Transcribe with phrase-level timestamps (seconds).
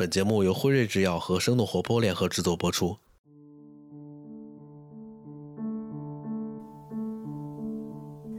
[0.00, 2.96] 本节目由辉瑞制药和生动活泼联合制作播出。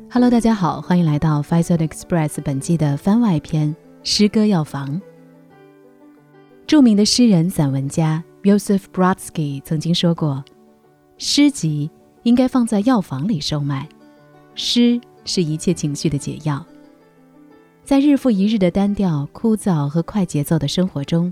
[0.10, 3.70] Hello，大家好，欢迎来到 f i z e r Express 本季的番外篇
[4.02, 5.00] 《诗歌药房》。
[6.66, 10.44] 著名的诗人、散文家 Yosef Brodsky 曾经说过
[11.20, 11.92] ：“诗集
[12.24, 13.88] 应该放在药房里售卖，
[14.56, 16.66] 诗是一切情绪的解药。”
[17.86, 21.32] 在日复一日的单调、枯燥和快节奏的生活中，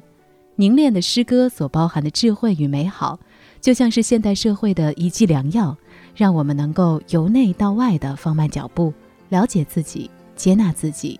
[0.60, 3.18] 凝练的诗歌所包含的智慧与美好，
[3.62, 5.73] 就像是现代社会的一剂良药。
[6.13, 8.94] 让我们能够由内到外的放慢脚步，
[9.30, 11.18] 了解自己，接纳自己。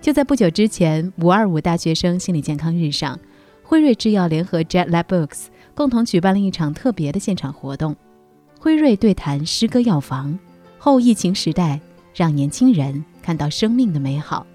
[0.00, 3.18] 就在不久之前，五二五大学生心理健康日上，
[3.64, 7.96] 辉瑞制药联合 JetLab Books 共同举办了一场特别的现场活动——
[8.60, 10.38] 辉瑞对谈诗歌药房
[10.78, 11.80] 后疫情时代，
[12.14, 14.46] 让年轻人看到生命的美好。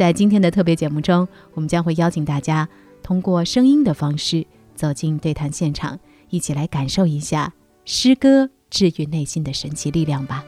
[0.00, 2.66] 在今天的特别节目中，我们将会邀请大家
[3.02, 5.98] 通过声音的方式走进对谈现场，
[6.30, 7.52] 一起来感受一下。
[7.84, 10.42] 诗歌治愈内心的神奇力量吧。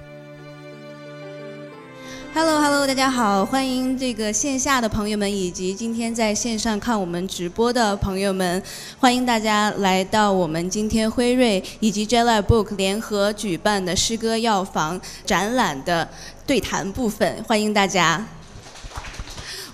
[2.32, 8.62] Hello，Hello，大家好，欢迎这个线下的朋友们以及今天在线上看我们直播的朋友们，
[8.98, 16.08] 欢迎大家来到我们今天辉瑞以及 Jella Book 联合举办的诗歌药房展览的
[16.46, 18.26] 对谈部分，欢迎大家。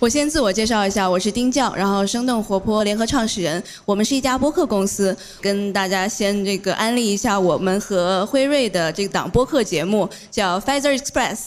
[0.01, 3.61] 我先自我介绍一下，我是丁教，然后生动活泼联合创始人。
[3.85, 11.39] 我们是一家播客公司，跟大家先这个安利一下我们和辉瑞的这档播客节目，叫 Pfizer Express。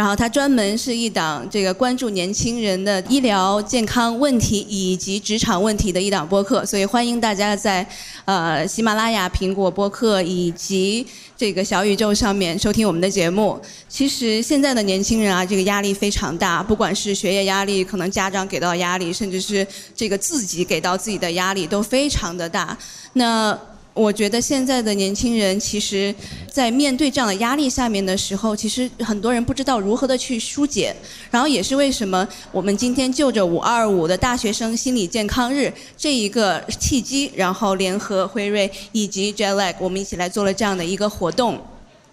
[0.00, 7.86] 然后它专门是一档这个关注年轻人的医疗健康问题以及职场问题的一档播客，所以欢迎大家在
[8.24, 11.06] 呃喜马拉雅、苹果播客以及。
[11.36, 22.76] 这个小宇宙上面收听我们的节目，其实现在的年轻人啊，这个压力非常大，不管是学业压力，可能家长给到压力，甚至是这个自己给到自己的压力都非常的大。
[23.14, 23.58] 那
[23.92, 26.14] 我觉得现在的年轻人，其实，
[26.50, 30.94] 在面对这样的压力下面的时候，其实很多人不知道如何的去疏解。
[31.30, 41.58] 然后也是为什么我们今天就着五二五的大学生心理健康日这一个契机，然后联合辉瑞以及 j e l a g 我们一起来做了这样的一个活动。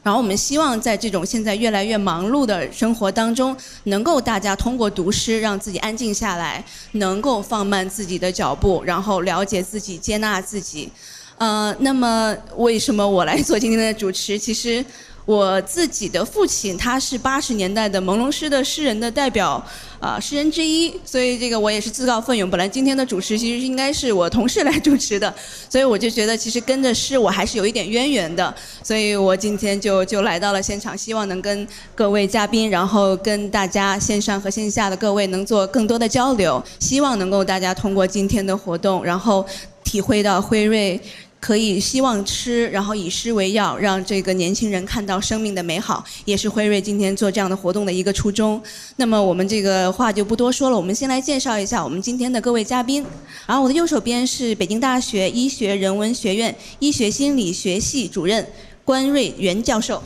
[0.02, 10.90] 然后我们希望在这种现在越来越忙碌的生活当中，能够大家通过读诗让自己安静下来，能够放慢自己的脚步，然后了解自己，接纳自己。
[11.38, 14.40] 呃，那么为什么我来做今天的主持？
[14.40, 14.84] 其实
[15.24, 19.64] 我自己的父亲他是八十年代的朦胧诗的诗人的代表
[20.00, 22.50] 啊诗人之一，所以这个我也是自告奋勇。
[22.50, 25.32] 本来今天的主持其实应该是我同事来主持的，
[25.70, 39.46] 所以我就觉得其实跟着诗我还是有一点渊源的，所以我今天就就来到了现场，希望能跟各位嘉宾，然后跟大家线上和线下的各位能做更多的交流，希望能够大家通过今天的活动，然后
[39.84, 41.00] 体会到辉瑞。
[41.48, 48.62] 可以希望吃，然后以诗为药，让这个年轻人看到生命的美好，也是辉瑞今天做这样的活动的一个初衷。
[48.98, 53.02] 那么我们这个话就不多说了，我们先来介绍一下我们今天的各位嘉宾。
[53.46, 58.46] 然后我的右手边是北京大学医学人文学院医学心理学系主任
[58.84, 60.04] 关瑞元教授。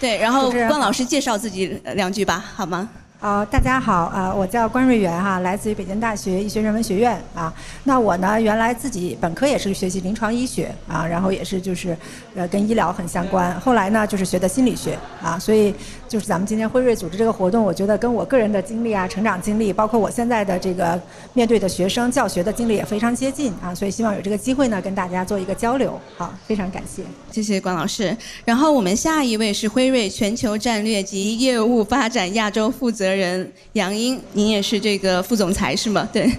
[0.00, 2.90] 对，然后关老师介绍自己两句吧，好吗？
[3.22, 7.54] 啊，大家好啊，我叫关瑞元哈，来自于北京大学医学人文学院啊。
[7.84, 11.96] 那我呢，原来自己本科也是学习临床医学啊，然后也是就是
[12.34, 13.54] 呃跟医疗很相关。
[13.60, 15.72] 后来呢，就是学的心理学啊，所以
[16.12, 21.00] 就是咱们今天辉瑞组织这个活动，我觉得跟我个人的经历啊、成长经历，包括我现在的这个
[21.32, 25.98] 面对的学生教学的经历也非常接近啊，所以希望有这个机会呢，跟大家做一个交流。
[26.18, 28.14] 好，非常感谢，谢谢关老师。
[28.44, 33.10] 然后我们下一位是辉瑞全球战略及业务发展亚洲负责。
[33.14, 36.06] 人杨英，您也是这个副总裁是吗？
[36.12, 36.30] 对，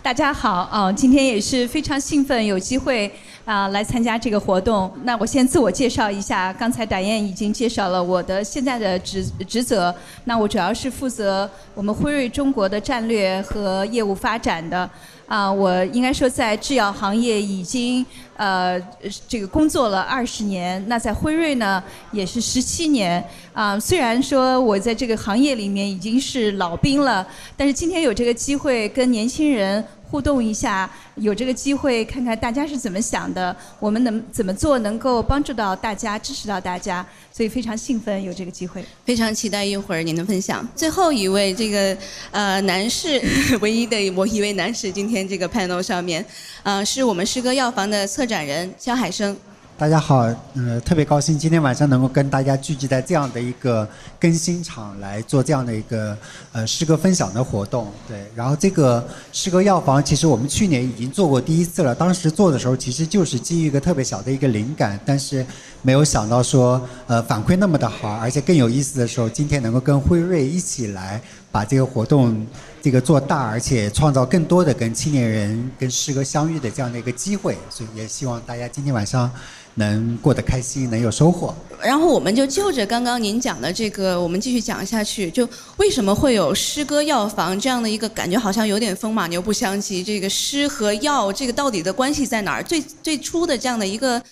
[0.00, 3.10] 大家好啊，今天也是非常兴奋，有机会
[3.44, 4.92] 啊来参加这个活动。
[5.04, 9.94] 那我先自我介绍一下，刚才戴燕已经介绍了我的现在的职职责。
[10.24, 14.88] 那我主要是负责我们辉瑞中国的战略和业务发展的。
[15.26, 18.04] 啊，我应该说在制药行业已经
[18.36, 18.78] 呃
[19.26, 23.24] 这个工作了二十年，那在辉瑞呢也是十七年。
[23.54, 27.26] 啊，虽然说我在这个行业里面已经是老兵了，
[27.56, 29.82] 但是今天有这个机会跟年轻人。
[30.12, 40.68] 互动一下，有这个机会看看大家是怎么想的，我们能怎么做能够帮助到大家，支持到大家，所以非常兴奋有这个机会，非常期待一会儿您的分享。
[40.76, 41.96] 最后一位这个
[42.30, 43.18] 呃男士，
[43.62, 46.22] 唯一的我一位男士，今天这个 panel 上面，
[46.62, 49.34] 呃是我们诗歌药房的策展人肖海生。
[49.82, 50.20] 大家好，
[50.54, 53.84] 呃，特别高兴今天晚上能够跟大家聚集在这样的一个
[54.20, 56.16] 更新场来做这样的一个
[56.52, 57.90] 呃诗歌分享的活动。
[58.06, 65.44] 对，然后这个诗歌药房其实我们去年已经做过第一次了，当时做的时候其实就是基于一个特别小的一个灵感，但是
[65.82, 71.20] 没有想到说呃反馈那么的好，而且更有意思的时候，今天能够跟辉瑞一起来
[71.50, 72.46] 把这个活动。
[72.84, 79.30] 这个做大，而且创造更多的跟青年人、跟诗歌相遇的这样的一个机会，所以也希望大家今天晚上
[79.74, 81.54] 能过得开心，能有收获。
[81.80, 85.30] 然后我们就就着刚刚您讲的这个，我们继续讲下去。
[85.30, 85.48] 就
[85.78, 90.04] 为什么会有诗歌药房这样的一个感觉，好像有点风马牛不相及。
[90.04, 92.62] 这个诗和药，这个到底的关系在哪儿？
[92.62, 94.22] 最最初的这样的一个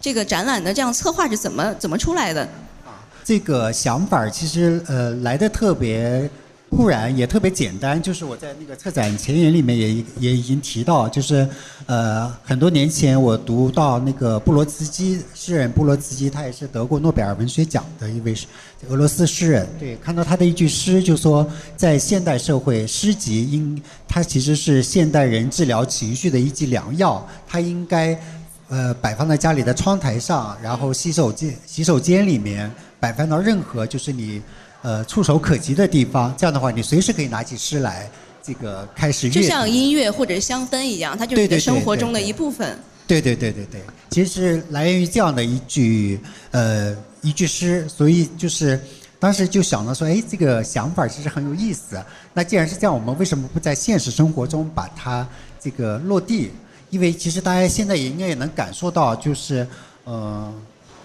[0.00, 2.48] 这个展览的这样策划是怎么怎么出来的？
[3.24, 6.28] 这个想法其实呃来的特别。
[6.68, 11.48] 忽然也特别简单，就是我在那个策展前言里面也也已经提到，就是
[11.86, 18.34] 呃很多年前我读到那个布罗茨基诗人布罗茨基，他也是得过诺贝尔文学奖的一位
[18.88, 19.66] 俄罗斯诗人。
[19.78, 28.20] 对，看到他的一句诗，就说在现代社会，诗集应它其实是现代人治疗情绪的一剂良药，它应该
[28.68, 34.42] 呃摆放在家里的窗台上，然后洗手间洗手间里面摆放到任何就是你。
[34.86, 38.08] 呃，触手可及的地方，这样的话，你随时可以拿起诗来，
[38.40, 42.78] 这个开始阅就像音乐或者香氛一样，它就是你的生活中的一部分。
[43.04, 43.80] 对对对对对，
[44.10, 46.20] 其实来源于这样的一句
[46.52, 48.80] 呃一句诗，所以就是
[49.18, 52.00] 当时就想到说，哎，这个想法其实很有意思。
[52.32, 55.26] 那既然是这样，我们为什么不在现实生活中把它
[55.58, 56.52] 这个落地？
[56.90, 59.66] 因为其实大家现在也应该也能感受到，就是
[60.04, 60.54] 呃。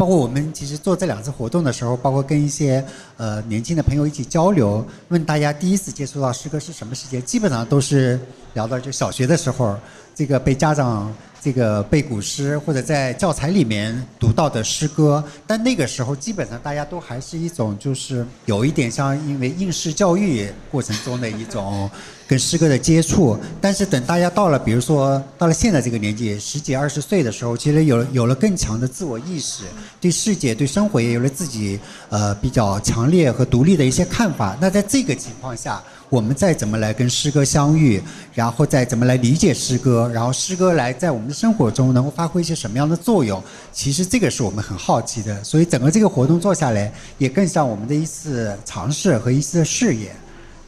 [0.01, 2.83] 包括我们其实做这两次活动的时候，包括跟一些
[3.17, 8.19] 呃年轻的朋友一起交流，问大家第一次接触到诗歌是什么时间，基本上都是
[8.55, 9.77] 聊到就小学的时候，
[10.15, 11.13] 这个被家长。
[11.43, 21.89] 这个背古诗或者在教材里面读到的诗歌，但那个时候基本上大家都还是一种就是有一点像因为应试教育过程中的一种
[22.27, 23.35] 跟诗歌的接触。
[23.59, 29.63] 但是等大家到了，比如说到了现在这个年纪，十几二十岁的时候，其实有有了更强的自我意识，
[29.99, 31.79] 对世界对生活也有了自己
[32.09, 34.55] 呃比较强烈和独立的一些看法。
[34.61, 35.81] 那在这个情况下。
[36.11, 38.03] 我们再怎么来跟诗歌相遇，
[38.33, 43.41] 然后再怎么来理解诗歌，然后诗歌来在我们的生活中能够发挥一些什么样的作用？
[43.71, 45.41] 其实这个是我们很好奇的。
[45.41, 50.13] 所以整个这个活动做下来，也更像我们的一次尝试和一次试验。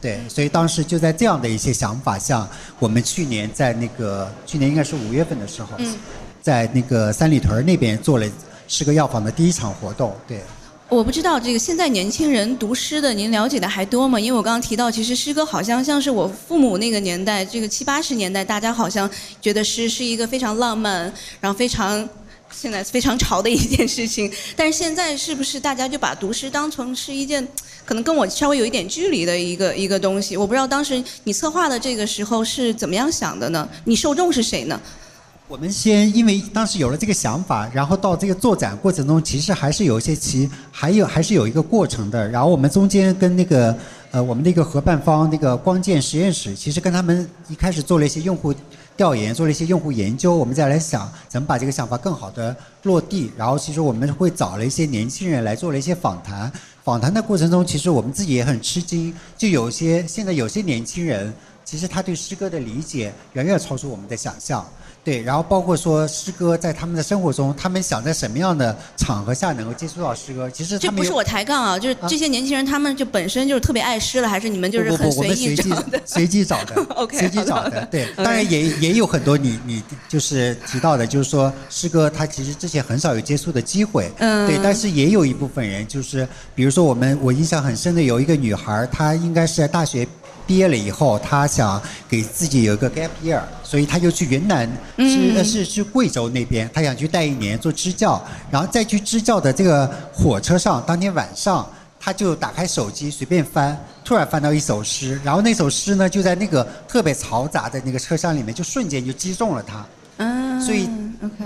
[0.00, 2.48] 对，所以当时就在这样的一些想法下，
[2.78, 5.76] 我们去年在那个去年应该是五月份的时候，
[6.40, 8.26] 在那个三里屯那边做了
[8.66, 10.14] 诗歌药房的第一场活动。
[10.26, 10.40] 对。
[10.94, 14.18] 我不知道这个现在年轻人读诗的，您了解的还多吗？
[14.18, 19.10] 因为我刚刚提到，其实诗歌好像像是我父母那个年代，这个七八十年代，大家好像
[19.42, 22.08] 觉得诗是一个非常浪漫，然后非常
[22.52, 24.30] 现在非常潮的一件事情。
[24.54, 27.44] 但是现在是不是大家就把读诗当成是一件
[27.84, 30.36] 可能跟我稍微有一点距离的一个一个东西？
[30.36, 33.68] 我不知道当时你策划的这个时候是怎么样想的呢？
[33.86, 34.80] 你受众是谁呢？
[35.54, 42.28] 我们先，因为当时有了这个想法，然后到这个做展过程中，其实还是有一些其还有还是有一个过程的。
[42.28, 43.78] 然后我们中间跟那个
[44.10, 48.52] 呃我们那个合办方那个光剑实验室，其实跟他们一开始做了一些用户
[48.96, 53.30] 调研，做了一些用户研究，我们再来想怎么把这个想法更好的落地。
[53.36, 56.50] 然后其实我们会找了一些年轻人来做了一些访谈。
[56.82, 61.32] 访谈的过程中，其实我们自己也很吃惊，就有些现在有些年轻人，
[61.64, 64.66] 其实他对诗歌的理解远远超出我们的想象。
[65.04, 70.48] 对，然后包括说诗歌在他们的生活中，他们想在什么样的场合下能够接触到诗歌？
[70.50, 76.00] 其实这不是我抬杠啊，就是这些年轻人，他们就本身就是特别爱诗了，还是你们就是很随意找的？
[76.06, 77.84] 随机找的，随机找的。
[77.92, 84.10] 对，当然也也有很多你你就是提到的，就是说诗歌他其实之前很少有接触的机会。
[84.20, 84.48] 嗯。
[84.48, 90.08] 对，但是也有一部分人，就是比如说我们我印象很深的有一个女孩，她应该是在大学。
[90.46, 109.84] 毕业了以后，他想给自己有一个 gap year，所以他就去云南，是是去贵州那边，他想去待一年做支教，然后再去支教的这个火车上，当天晚上他就打开手机随便翻，突然翻到一首诗，然后那首诗呢就在那个特别嘈杂的那个车厢里面，就瞬间就击中了他。
[110.18, 110.88] 嗯，所以
[111.22, 111.44] OK，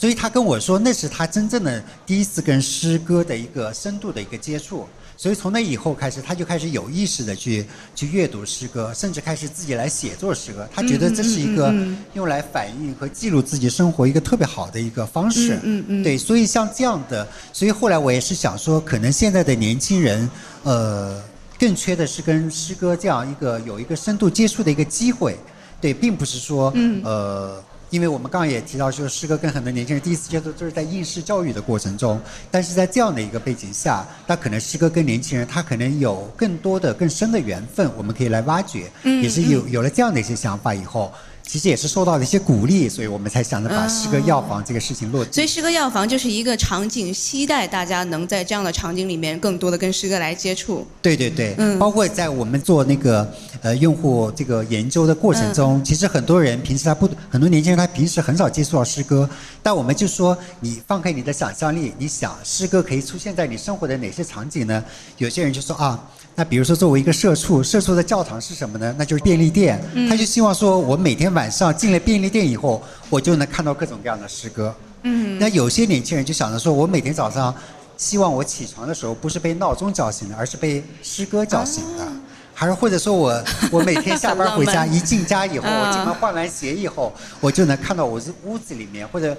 [0.00, 4.86] 所以他跟我说，那是他真正的第一次跟诗歌的一个深度的一个接触。
[5.14, 10.66] 所以从那以后开始，他就开始有意识的去去阅读诗歌，甚至开始自己来写作诗歌。
[10.74, 11.70] 他觉得这是一个
[12.14, 15.60] 用来反映和记录自己生活一个特别好的一个方式。
[15.62, 16.02] 嗯嗯。
[16.02, 20.26] 对，所以像这样的，所以后来我也是想说，可能现在的年轻人，
[20.62, 21.22] 呃，
[21.58, 25.36] 更缺的是跟诗歌这样一个有一个深度接触的一个机会。
[25.78, 26.72] 对，并不是说，
[27.04, 27.62] 呃。
[27.90, 32.20] 因为我们刚刚也提到，就是诗歌跟很多年轻人第一次接触就是在应试教育的过程中，
[32.50, 38.90] 但是在这样的一个背景下，那可能诗歌跟年轻人他可能有更多的、更深的缘分，我们可以来挖掘。
[39.02, 45.32] 嗯也是有有了这样的一些想法以后，其实也是受到了一些鼓励，所以我们才想着把诗歌药房这个事情落地。
[45.32, 50.86] 所以诗歌药房就是一个场景，期待大家能在这样的场景里面更多的跟诗歌来接触。
[51.02, 53.28] 对对对，嗯包括在我们做那个
[53.62, 59.28] 呃用户这个研究的过程中，嗯其实很多人平时他不很多年轻人他平时很少接触到诗歌，
[59.62, 64.84] 但我们就说你放开你的想象力，你想诗歌可以出现在你生活的哪些场景呢？
[65.18, 66.08] 有些人就说啊。
[66.36, 68.94] 那比如说，作为一个社畜，社畜的教堂是什么呢？
[68.98, 69.78] 那就是便利店。
[69.94, 74.74] 嗯他就希望说，我每天晚上进了便利店以后，我就能看到各种各样的诗歌。
[75.02, 77.54] 嗯那有些年轻人就想着说，我每天早上
[77.96, 82.06] 希望我起床的时候不是被闹钟叫醒的，而是被诗歌叫醒的。
[82.54, 89.36] 还是或者说我我每天下班 回家，一进家以后，啊我进门换完鞋以后，我就能看到我这屋子里面，或者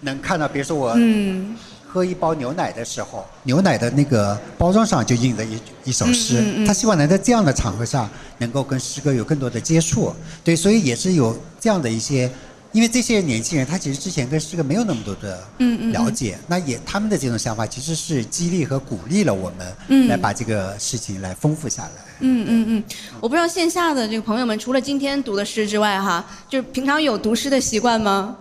[0.00, 1.56] 能看到，比如说我嗯
[1.94, 6.40] 喝一包牛奶的时候，牛奶的那个包装上就印着一一首诗。
[6.40, 10.12] 嗯嗯嗯他希望能在这样的场合上，能够跟诗歌有更多的接触。
[10.42, 12.28] 对，所以也是有这样的一些，
[12.72, 15.40] 因为这些年轻人他其实之前跟诗歌没有那么多的
[15.92, 21.90] 了解，那也他们的这种想法其实是激励和鼓励了我们，嗯来把这个事情来丰富下来。
[22.18, 22.84] 嗯嗯嗯，
[23.20, 28.36] 我不知道线下的这个朋友们，除了今天读的诗之外，哈，就是平常有读诗的习惯吗？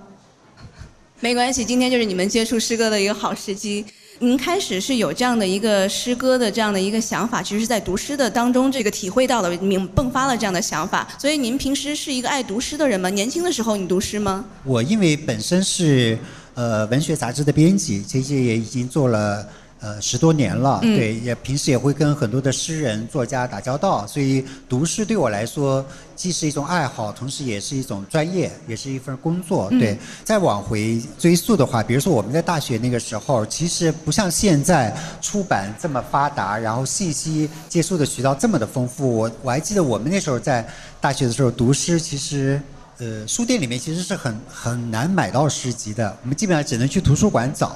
[1.23, 3.85] 没关系，今天就是你们接触诗歌的一个好时机。
[4.19, 11.07] 您开始是有这样的一个诗歌的这样的一个想法，其实是在读诗的当中，这个体会到了，明迸发了这样的想法。
[11.17, 13.07] 所以您平时是一个爱读诗的人吗？
[13.07, 14.43] 年轻的时候你读诗吗？
[14.65, 16.19] 我因为本身是
[16.55, 19.47] 呃文学杂志的编辑，其实也已经做了
[19.83, 25.85] 呃十多年了，嗯对，也平时也会跟很多的诗人、作家打交道，所以读诗对我来说
[26.15, 29.67] 既是一种爱好，同时也是一种专业，也是一份工作。
[29.71, 39.13] 嗯对，再往回追溯的话，比如说我们在大学那个时候，其实不像现在出版这么发达，然后信息接触的渠道这么的丰富。
[39.17, 40.65] 我我还记得我们那时候在
[41.01, 42.59] 大学的时候读诗，其实。
[42.99, 47.75] 呃，书店里面其实是很很难买到诗集的，我们基本上只能去图书馆找。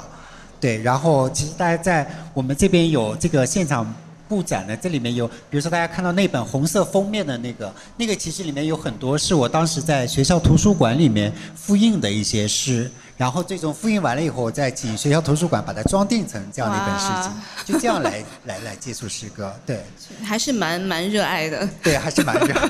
[0.60, 3.94] 对，然后其实大家在我们这边有这个现场
[4.28, 19.82] 布展的，这里面有，比如说大家看到那本红色封面的那个，那个其实里面有很多是我当时在学校图书馆里面复印的一些诗，然后最终复印完了以后，我再请学校图书馆把它装订成这样的一本诗集，就这样来来来接触诗歌，对。
[20.24, 21.70] 还是蛮蛮热爱的。
[21.82, 22.70] 对，还是蛮热爱。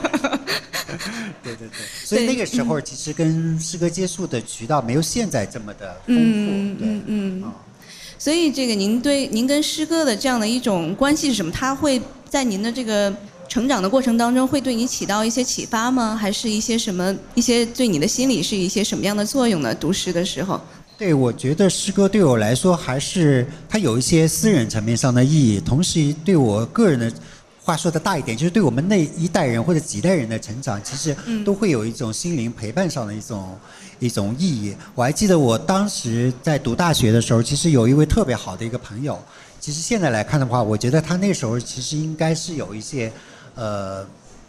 [1.43, 6.21] 对对对， 所以那个时候其实跟诗歌接触的渠道没有现在这么的丰富。
[6.21, 7.53] 嗯对，嗯嗯啊
[8.19, 11.51] 所以这个您对您跟诗歌的这样的一种关系是什么？
[11.51, 13.13] 他会在您的这个
[13.47, 16.15] 成长的过程当中，会对你起到一些启发吗？
[16.15, 19.73] 还是一些什么一些对你的心理是一些什么样的作用呢？
[19.75, 20.59] 读诗的时候，
[20.97, 27.11] 对，我觉得诗歌对我来说还是它有一些私人层面上的意义，同时对我个人的。
[27.67, 33.59] 话说的大一点，就是对我们那一代人或者几代人的成长，其实都会有一种心灵陪伴上的一种
[33.99, 34.73] 一种意义。
[34.95, 39.21] 我还记得我当时在读大学的时候，其实有一位特别好的一个朋友。
[39.59, 43.11] 其实现在来看的话，我觉得他那时候其实应该是有一些，
[43.53, 44.07] 呃，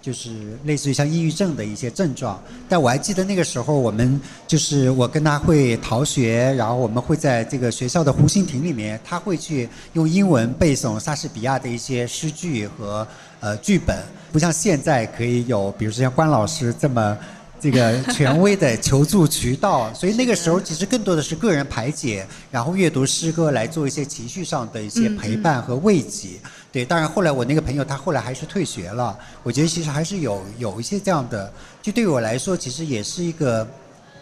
[0.08, 0.30] 就是
[0.64, 2.42] 类似于像抑郁症的一些症状。
[2.66, 13.06] 但我还记得那个时候，我们就是我跟他会逃学，然后我们会在这个学校的湖心亭里面，他会去用英文背诵莎士比亚的一些诗句和
[13.40, 13.94] 呃剧本，
[14.32, 17.18] 不像现在可以有，比如说像关老师这么。
[17.60, 26.28] 这个 权威的求助渠道，所以那个时候其实更多的是个人排解，然后阅读诗歌来做一些情绪上的一些陪伴和慰藉。
[26.70, 33.66] 对，当然后来我那个朋友他后来还是退学了，我觉得其实还是有有一些这样的，就对我来说其实也是一个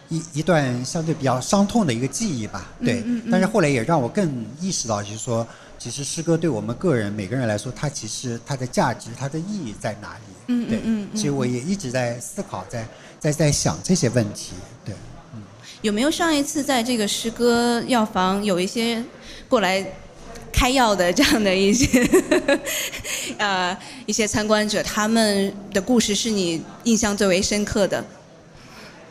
[0.09, 2.71] 一一段相对比较伤痛的一个记忆吧。
[2.85, 5.45] 对，但是后来也让我更意识到，就是说，
[5.77, 10.35] 其实诗歌对我们个人每个人来说，它其实它的价值、它的意义在哪里？
[10.47, 12.87] 嗯对，嗯嗯所以我也一直在思考，在
[13.19, 14.53] 在在想这些问题。
[14.85, 14.95] 对，
[15.35, 15.43] 嗯
[15.83, 19.03] 有没有上一次在这个诗歌药房有一些
[19.49, 19.85] 过来
[20.57, 22.09] 开药的这样的一些
[23.37, 28.03] 呃一些参观者，他们的故事是你印象最为深刻的？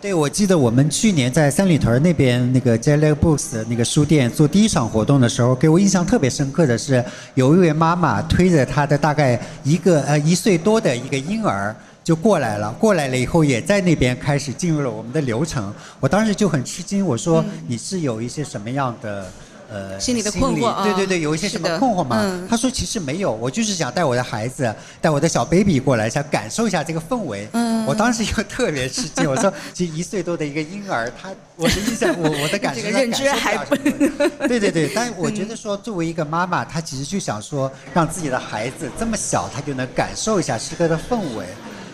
[0.01, 7.03] 对，我记得我们去年在三里屯那边那个 Jelly Books 那个书店做第一场活动的时候，给我印象特别深刻的是，
[7.35, 15.71] 有一位妈妈推着她的大概一个呃一岁多的一个婴儿就过来了，过来了以后也在那边开始进入了我们的流程。
[15.99, 19.31] 我当时就很吃惊，我说你是有一些什么样的
[19.69, 22.17] 呃心里的困惑啊对对对，有一些什么困惑嘛？
[22.21, 27.47] 嗯他说其实没有，我就是想带我的孩子，带我的小 baby 过来，想感受一下这个氛围。
[27.53, 41.45] 嗯我当时就特别吃惊， 我说其实一岁多的一个婴儿，他我的印象，我我的感受这个认知还不对对对， 但我觉得说作为一个妈妈，她其实就想说让自己的孩子这么小，他就能感受一下诗歌的氛围。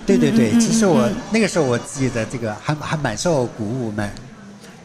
[0.06, 4.12] 对对对，其实我那个时候我自己的这个还还蛮受鼓舞，蛮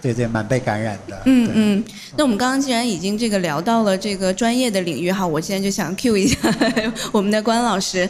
[0.07, 1.21] 对对蛮被感染的。
[1.25, 1.85] 嗯嗯，
[2.17, 6.39] 那我们刚刚既然已经这个聊到了这个专业的领域哈，我现在就想 cue 一下
[7.11, 8.09] 我们的关老师。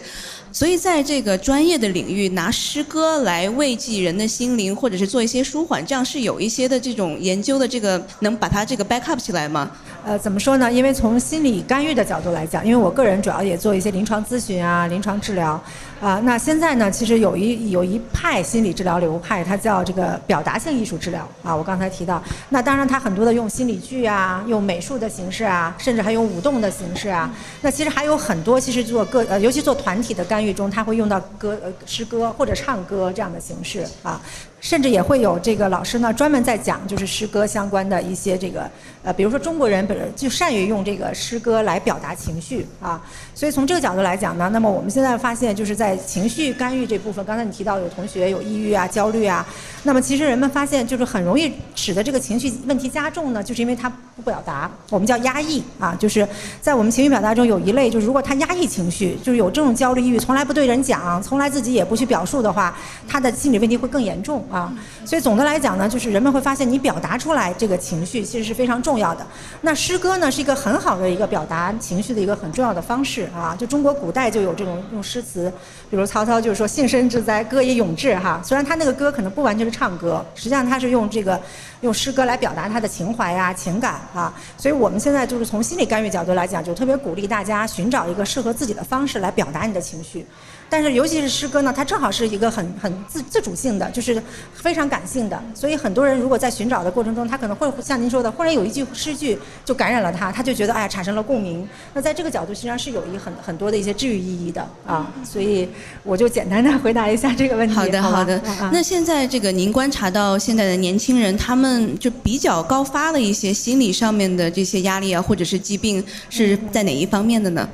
[0.52, 9.70] 所以在这个专业的领域，拿诗歌来慰藉人的心灵，或者是做一些舒缓，这样是有一些的这种研究的这个能把它这个 back up 起来吗？
[10.06, 10.72] 呃，怎么说呢？
[10.72, 15.60] 因为从心理干预的角度来讲，因为我个人主要也做一些临床咨询啊、临床治疗，
[16.00, 21.52] 啊、那现在呢，其实有一有一派心理治疗流派，它叫这个表达性艺术治疗啊。
[21.52, 27.28] 我刚才提到，那当然它很多的用心理剧啊，用美术的形式啊，甚至还用舞动的形式啊。
[27.60, 34.20] 那其实还有很多，其实做个呃，尤其做团体的干预中，它会用到歌呃诗歌或者唱歌这样的形式啊。
[34.58, 38.68] 甚至也会有这个老师呢专门在讲就是诗歌相关的一些这个
[39.06, 43.00] 呃，比如说中国人本就善于用这个诗歌来表达情绪啊，
[43.36, 49.46] 所以从这个角度来讲呢，那么我们现在发现就是在情绪干预这部分，刚才你提到有同学有抑郁啊、焦虑啊，
[49.84, 56.26] 那么其实人们发现就是很容易使得这个情绪问题加重呢，就是因为他不表达，我们叫压抑啊，就是
[56.60, 64.74] 在我们情绪表达中有一类就是如果他压抑情绪，就是有这种焦虑抑郁，从来不对人讲，从来自己也不去表述的话，他的心理问题会更严重啊。
[65.06, 69.24] 所以总的来讲呢，就是人们会发现你表达出来这个情绪其实是非常重要的。
[69.60, 73.54] 那诗歌呢是一个很好的一个表达情绪的一个很重要的方式啊。
[73.56, 75.48] 就中国古代就有这种用诗词，
[75.88, 78.42] 比如曹操就是说“幸深之哉，歌以咏志”哈。
[78.44, 81.40] 虽然他那个歌可能不完全是唱歌，实际上他是用这个
[81.82, 84.34] 用诗歌来表达他的情怀呀、情感啊。
[84.58, 90.26] 所以我们现在就是从心理干预角度来讲，就特别鼓励大家寻找一个适合自己的方式来表达你的情绪。
[90.68, 94.20] 但是尤其是诗歌呢，它正好是一个很很自自主性的，就是
[94.52, 95.40] 非常感性的。
[95.54, 101.66] 所以很多人如果在寻找的过程中，他可能会像您说的，忽然有一句诗句就感染了他，他就觉得哎呀产生了共鸣。
[101.94, 105.12] 那在这个角度实际上是有一很很多的一些治愈意义的啊。
[105.24, 105.68] 所以
[106.02, 107.74] 我就简单的回答一下这个问题。
[107.74, 108.40] 好的，好的。
[108.72, 117.68] 那现在这个您观察到现在的年轻人，他们就比较高发的一些心理上面的这些压力啊，或者是疾病，是在哪一方面的呢？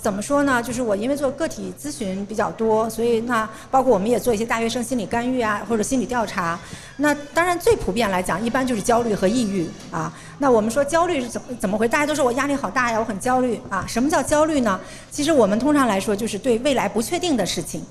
[0.00, 0.62] 怎么说呢？
[0.62, 6.58] 就是我因为做个体咨询比较多，所以那包括我们也做一些大学生心理干预啊，或者心理调查。
[6.96, 10.12] 那当然最普遍来讲，一般就是焦虑和抑郁啊。
[10.38, 11.88] 那我们说焦虑是怎么怎么回？
[11.88, 13.84] 大家都说我压力好大呀，我很焦虑啊。
[13.86, 14.80] 什么叫焦虑呢？
[15.10, 17.84] 其实我们通常来说就是对未来不确定的事情。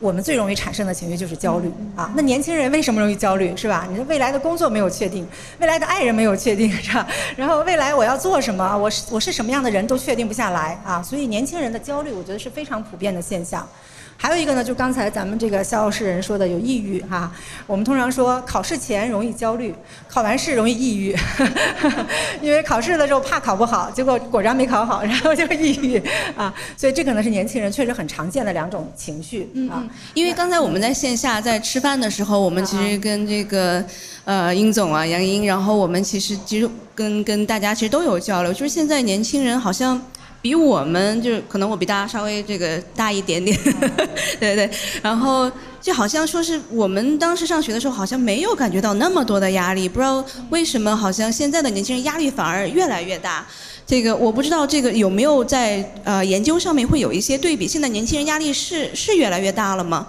[0.00, 2.12] 我们最容易产生的情绪就是焦虑啊。
[2.14, 3.56] 那年轻人为什么容易焦虑？
[3.56, 3.86] 是吧？
[3.90, 5.26] 你的未来的工作没有确定，
[5.58, 7.06] 未来的爱人没有确定， 是吧？
[7.36, 11.02] 然后未来我要做什么，我是我是什么样的人都确定不下来啊。
[11.02, 13.66] 所以年轻人的焦虑，我觉得是非常普遍的现象。
[14.16, 17.30] 还有一个呢，就刚才咱们这个肖诗人说的有抑郁哈、
[17.66, 19.74] 我们通常说考试前容易焦虑，
[20.08, 21.14] 考完试容易抑郁，
[22.40, 26.02] 因为考试的时候怕考不好，结果果然没考好，然后就抑郁
[26.36, 26.52] 啊。
[26.76, 29.84] 所以这可能是年轻人确实很常见的两种情绪啊。
[30.14, 33.84] 因为刚才我们在线下在吃饭的时候，我们其实跟这个
[34.24, 40.00] 呃殷总啊杨英，然后我们其实其实跟跟大家其实都有交流，就是现在年轻人好像。
[40.44, 43.58] 比我们就是可能我比大家稍微这个大一点点，
[44.38, 53.46] 对对，然后就好像说是我们当时上学的时候好像没有感觉到那么多的压力，不知道为什么好像现在的年轻人压力反而越来越大。
[53.86, 60.08] 这个我不知道这个有没有在呃研究上面会有一些对比，现在年轻人压力是是越来越大了吗？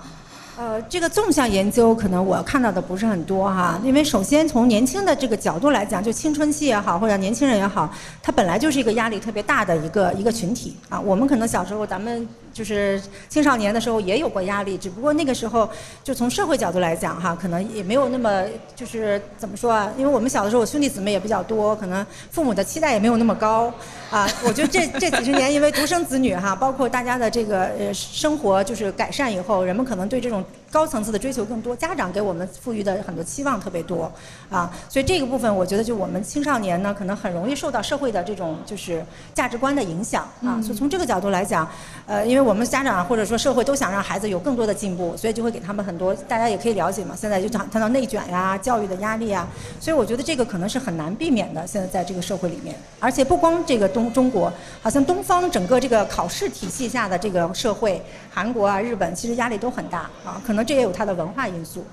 [0.57, 7.91] 呃，这个纵向研究可能我看到的不是很多哈，因为首先从年轻的这个角度来讲，就青春期也好，或者年轻人也好，
[8.23, 10.97] 他本来就是一个压力特别大的一个一个群体啊。
[10.97, 15.69] 我们可能小时候咱们就是青少年的时候也有过压力，只不过那个时候
[16.05, 19.91] 就从社会角度来讲哈，可能也没有那么就是怎么说啊？
[19.97, 23.73] 因为我们小的时候兄弟姊妹也比较多，可能父母的期待也没有那么高
[24.09, 24.25] 啊。
[24.47, 30.41] 我觉得这这几十年因为独生子女哈，包括大家的这个呃生活就是改善以后，人们可能对这种
[30.75, 34.11] 高层次的追求更多，家长给我们赋予的很多期望特别多
[34.49, 34.69] 啊。
[34.89, 39.01] 所以这个部分我觉得就我们青少年呢，可能很容易受到社会的这种就是
[39.33, 40.59] 价值观的影响啊。
[40.61, 41.65] 所以从这个角度来讲，
[42.05, 47.15] 呃，因为我们家长或者说社会都想让孩子有更多的进步，所以就会给他们很多，大家也可以了解嘛。
[47.15, 49.47] 现在就谈谈到内卷呀、教育的压力啊，
[49.79, 51.65] 所以我觉得这个可能是很难避免的。
[51.65, 61.85] 现在在这个社会里面，而且不光这个东中国，好像东方整个这个考试体系下的这个社会，韩国啊、日本其实压力都很大啊，可能这也有它的文化因素。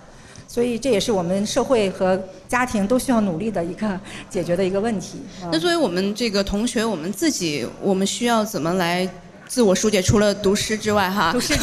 [0.48, 5.22] 所以这也是我们社会和家庭都需要努力的一个解决的一个问题。
[5.50, 9.08] 那作为我们这个同学，我们自己，我们需要怎么来
[9.48, 10.02] 自我疏解？
[10.02, 11.32] 除了读诗之外，哈。
[11.32, 11.54] 读诗。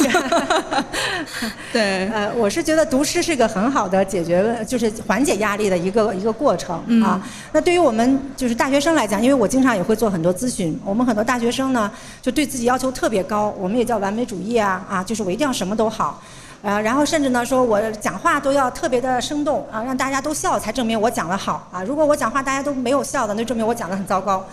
[1.72, 2.08] 对。
[2.10, 7.24] 呃，我是觉得读诗是个很好的解决，就是缓解压力的一个一个过程啊。
[7.52, 11.88] 那对于我们就是大学生来讲，因为我经常也会做很多咨询，我们很多大学生呢，
[12.20, 16.20] 就对自己要求特别高，我们也叫完美主义啊啊，就是我一定要什么都好。
[16.62, 21.82] 啊，然后甚至呢，说我讲话都要特别的生动啊，让大家都笑才证明我讲的好啊。
[21.82, 24.44] 如果我讲话大家都没有笑的，那证明我讲的很糟糕。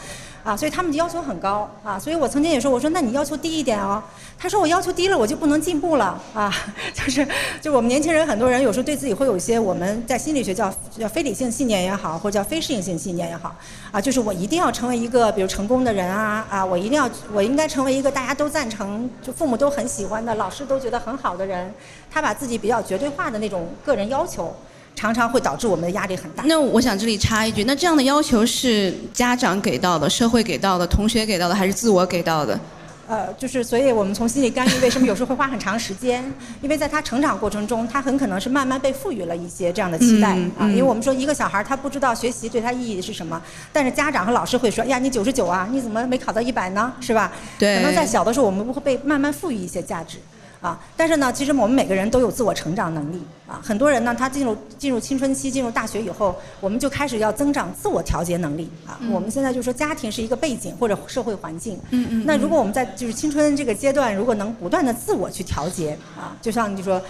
[0.47, 4.01] 啊，所以他们的要求很高啊，所以我曾经也说，我说那你要求低一点哦。
[4.39, 6.49] 他说我要求低了，我就不能进步了啊。
[6.95, 7.27] 就是，
[7.59, 13.53] 就我们年轻人很多人有时候对自己会有一些我们在心理学叫叫非理性信念也好，或者叫非适应性信念也好
[13.91, 21.73] 啊，就是我一定要成为一个比如成功的人啊啊，我一定要我应该成为一个大家都赞成，就父母都很喜欢的，老师都觉得很好的人。
[22.09, 24.55] 他把自己比较绝对化的那种个人要求。
[24.97, 26.43] 常常会导致我们的压力很大。
[26.47, 32.59] 那我想这里插一句，那这样的要求是家长给到的、社会给到的、同学给到的，还是自我给到的？
[33.07, 36.21] 呃，就是，所以我们从心理干预，为什么有时候会花很长时间？
[36.61, 40.67] 因为在他成长过程中，他很可能是慢慢被赋予了一些这样的期待啊。
[40.67, 46.91] 因为我们说一个小孩他不知道学习对他意义是什么，但是家长和老师会说：“呀，你九十九啊，你怎么没考到一百呢？
[46.99, 47.77] 是吧？”对。
[47.77, 50.17] 可能在小的时候，我们会被慢慢赋予一些价值。
[50.59, 53.61] 啊，但是呢，其实我们每个人都有自我成长能力啊。
[53.63, 58.99] 很多人呢，他进入进入青春期、进入大学以后，我们就开始要增长自我调节能力啊。
[59.11, 61.79] 我们现在就说家庭是一个背景或者社会环境。
[61.91, 62.23] 嗯嗯。
[62.25, 67.01] 那如果我们在就是青春这个阶段，如果能不断的自我去调节啊，就像你说，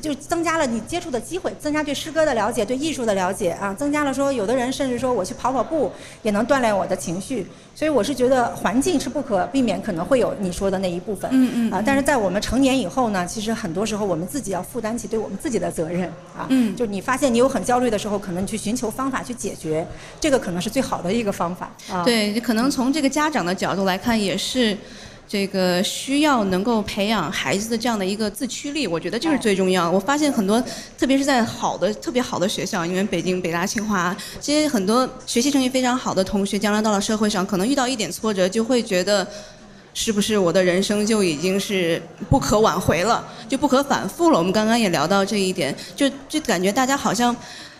[0.00, 5.90] 就增加了你接触的机会，增加对诗歌的了解、对艺术的了解啊，增加了说有的人甚至说我去跑跑步
[6.22, 7.46] 也能锻炼我的情绪。
[7.76, 11.28] 所以我是觉得环境是不可避免，可能会有你说的那一部分。
[11.32, 11.72] 嗯嗯。
[11.72, 16.46] 啊，但是在我们成年以后呢，其实很多时候我们自己要负担起对我们自己的责任啊。
[16.48, 16.74] 嗯。
[16.76, 19.86] 就你发现你有很焦虑的时候，可能你去寻求方法去解决，
[20.20, 21.70] 这个可能是最好的一个方法。
[21.90, 22.02] 啊。
[22.04, 24.76] 对，可能从这个家长的角度来看，也是。
[25.26, 29.90] 这个需要能够培养孩子的这样的一个自驱力，我觉得这是最重要。
[29.90, 30.62] 我发现很多，
[30.98, 39.26] 特别是在好的、特别好的学校，因为北京北大、清华这些很多学习成绩非常好的同学，将来到了社会上，可能遇到一点挫折，就会觉得，
[39.94, 44.38] 是不是我的人生就已经是不可挽回了，就不可反复了？
[44.38, 47.34] 我们刚刚也聊到这一点，就就感觉大家好像。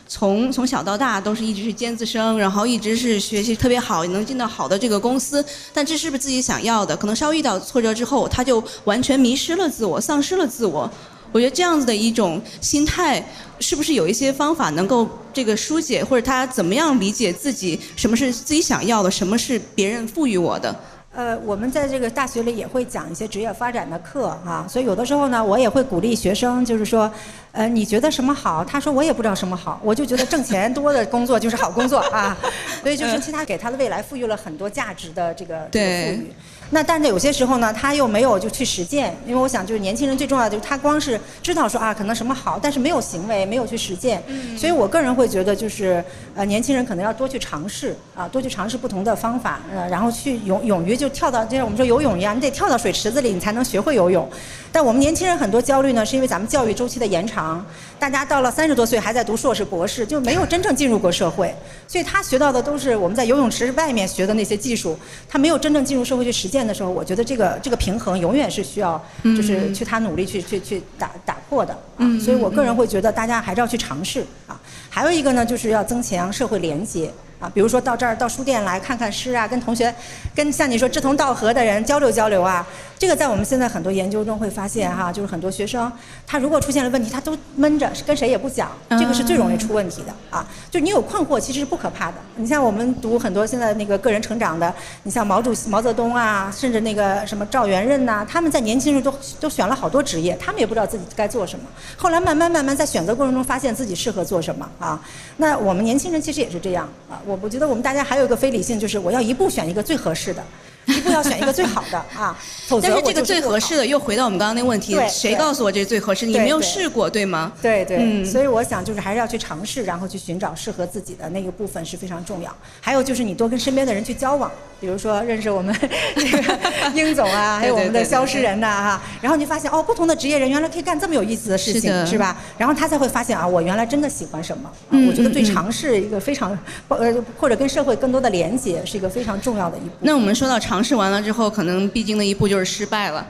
[0.07, 5.43] 从从小到大都是一直是尖子生，然后一直是学习特别好，能进到好的这个公司。
[5.73, 6.95] 但这是不是自己想要的？
[6.95, 10.89] 可能稍遇到挫折之后，他就完全迷失了自我，丧失了自我。
[11.33, 13.27] 我觉得这样子的一种心态，
[13.61, 20.79] 是不是有一些方法能够这个疏解，或者他怎么样理解自己什么是自己想要的，什么是别人赋予我的？
[21.15, 27.11] 呃，我们在这个大学里也会讲一些职业发展的课啊，所以有的时候呢，我也会鼓励学生，就是说，
[27.53, 28.65] 呃，你觉得什么好？
[28.65, 32.37] 他说我也不知道什么好，我就觉得挣钱多的工作就是好工作啊，
[32.83, 36.33] 所以就是其他给他的未来赋予了很多价值的这个这个赋予。
[36.71, 44.23] 那但是有些时候呢，他又没有就去实践，因为我想就是年轻人最重要的就是他光是知道说啊可能什么好，但是没有行为，没有去实践。
[44.57, 46.03] 所以我个人会觉得就是
[46.35, 54.29] 呃年轻人可能要多去尝试啊，多去尝试不同的方法，呃然后去勇勇于就跳到就像我们说游泳一样，你得跳到水池子里你才能学会游泳。
[54.73, 57.65] 但我们年轻人很多焦虑呢，是因为咱们教育周期的延长，
[58.05, 61.55] 大家到了三十多岁还在读硕士博士，就没有真正进入过社会，
[61.89, 64.95] 所以他学到的都是我们在游泳池外面学的那些技术，
[65.27, 72.05] 他没有真正进入社会去实践的时候，我觉得这个这个平衡永远是需要，就是去他努力去去去打打破的啊。
[72.23, 74.61] 所以我个人会觉得大家还是要去尝试啊。
[74.91, 77.11] 还有一个呢，就是要增强社会连接。
[77.41, 79.95] 啊，比如说到这儿到书店来看看诗啊，跟同学，
[80.35, 82.67] 跟像你说志同道合的人交流交流啊，
[82.99, 85.91] 这个在我们现在很多研究中会发现哈，就是很多学生
[86.27, 90.47] 他如果出现了问题，他都闷着，跟谁也不讲，这个是最容易出问题的啊。
[90.71, 92.15] 就你有困惑，其实是不可怕的。
[92.37, 101.67] 你像我们读很多现在那个个人成长的，你像毛主席、毛泽东啊，甚至那个什么赵元任呐，他们在年轻时候都都选了好多职业，他们也不知道自己该做什么，
[101.97, 105.01] 后来慢慢慢慢在选择过程中发现自己适合做什么啊。
[105.37, 107.21] 那我们年轻人其实也是这样啊。
[107.27, 110.43] 我我觉得我们大家还有一个非理性，就是我要一步选一个最合适的。
[110.87, 116.27] 一步要选一个最好的 啊，否则但是这个最合适的又回到我们刚刚那个问题，谁告诉我这是最合适？
[116.27, 117.53] 你没有试过对吗？
[117.63, 122.55] 对对，所以我想就是还是要去尝试，然后去寻找适合自己的那个部分是非常重要。
[122.81, 125.75] 还有就是你多跟身边的人去交往，比如说认识我们
[126.17, 126.59] 这 个
[126.95, 132.37] 英总啊， 还有我们的消失人呐哈，然后你发现哦，不同的职业人原来可以干这么有意思的事情，是吧？
[132.59, 134.71] 然后他才会发现啊，我原来真的喜欢什么。
[135.09, 136.57] 我觉得对尝试一个非常
[136.89, 139.91] 呃或者跟社会更多的连接是一个非常重要的一步。
[140.01, 140.74] 那我们说到尝。
[140.75, 143.25] 尝试完了之后，可能必经的一步就是失败了。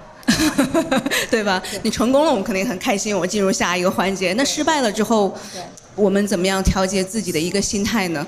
[1.30, 1.62] 对吧？
[1.82, 4.32] 你成功了，我们肯定很开心，我进入下一个环节。
[4.32, 5.36] 那失败了之后，
[5.94, 8.26] 我们怎么样调节自己的一个心态呢？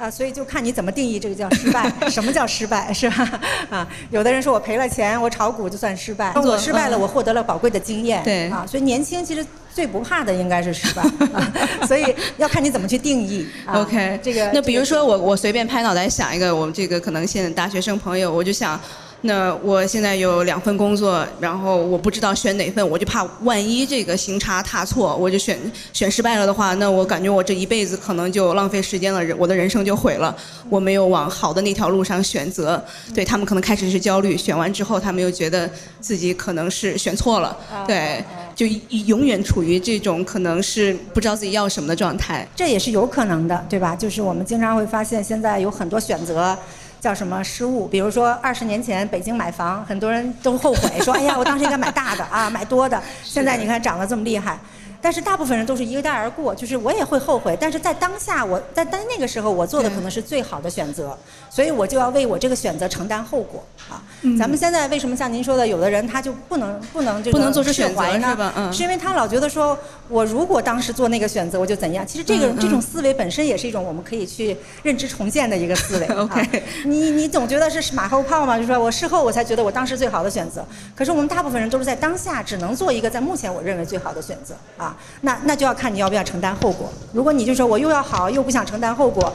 [0.00, 3.40] 啊，所以就看你怎么定义这个叫失败，什么叫失败，是吧？
[3.68, 11.02] 啊，有的人说我赔了钱，我炒股就算失败，我失败了，我获得了宝贵的经验，对啊，所以年轻其实最不怕的应该是失败，
[11.34, 11.52] 啊、
[11.86, 13.46] 所以要看你怎么去定义。
[13.66, 18.80] 啊、OK，这个那比如说我我随便拍脑袋想一个，我们这个可能现在大学生朋友，我就想。
[19.22, 25.58] 那我现在有两份工作，然后我不知道选哪份，我就怕万一这个行差踏错，我就选
[25.92, 30.34] 选失败了的话，那我感觉我这一辈子可能就浪费时间了，我的人生就毁了。
[30.70, 32.82] 我没有往好的那条路上选择，
[33.14, 35.68] 对他们可能开始是焦虑，选完之后他们又觉得
[36.00, 37.54] 自己可能是选错了，
[37.86, 38.64] 对，就
[39.06, 42.48] 永远处于这种可能是不知道自己要什么的状态。
[42.56, 43.94] 这也是有可能的，对吧？
[43.94, 46.56] 就是我们经常会发现现在有很多选择。
[47.00, 47.88] 叫什么失误？
[47.88, 54.58] 比如说二十年前北京买房，很多人都后悔说：“哎呀，我当时应该买大的啊，买多的。”现在你看涨得这么厉害，
[55.00, 56.54] 但是大部分人都是一带而过。
[56.54, 61.16] 就是我也会后悔，但是在当下，我在在那个时候我做的可能是最好的选择，
[61.48, 64.02] 所以我就要为我这个选择承担后果啊。
[64.22, 68.36] 嗯、咱们现在为什么像您说的，有的人他就不能不能这个不能做出选择呢？
[68.36, 68.52] 是？
[68.56, 72.06] 嗯，是因为他老觉得说我如果当时做那个选择，我就怎样？
[72.06, 76.06] 其实这个、这种思维本身也是一种我们可以去认知重建的一个思维。
[76.18, 76.48] OK，、啊、
[76.84, 78.58] 你你总觉得是马后炮嘛？
[78.58, 80.64] 就说我事后我才觉得我当时最好的选择。
[80.94, 84.89] 可是我们大部分人都是在当下只能做一个在目前我认为最好的选择啊。
[85.22, 86.92] 那那就要看你要不要承担后果。
[87.12, 89.32] 如果你就说我又要好又不想承担后果。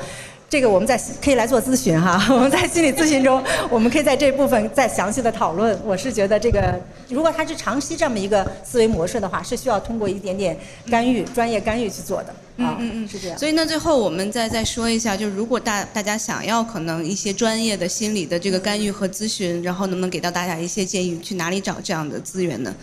[0.48, 5.78] 这个我们在可以来做咨询哈， 我们在心理咨询中，我们可以在这部分再详细的讨论。
[5.84, 10.56] 我是觉得这个，如果它是长期这么一个思维模式的话，是需要通过一点点
[10.90, 12.30] 干预、专业干预去做的。
[12.64, 13.38] 啊、嗯嗯嗯，是这样。
[13.38, 22.74] 所以那，最后我们再再说一下，就是如果大大家想要可能一些专业的心理的这个干预和咨询，然后能不能给到大家一些建议，去哪里找这样的资源呢？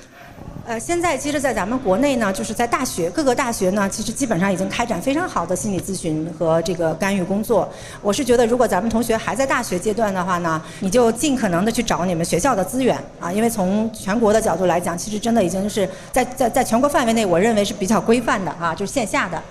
[0.65, 7.69] 呃，现在其实，在咱们国内呢，就是在大学各个大学呢，其实基本上已经开展非常好的心理咨询和这个干预工作。
[8.01, 19.43] 我是觉得，如果咱们同学还在大学阶段的话呢，你就尽可能的去找你们学校的资源啊，因为从全国的角度来讲，其实真的已经是在在在全国范围内，我认为是比较规范的啊，就是线下的。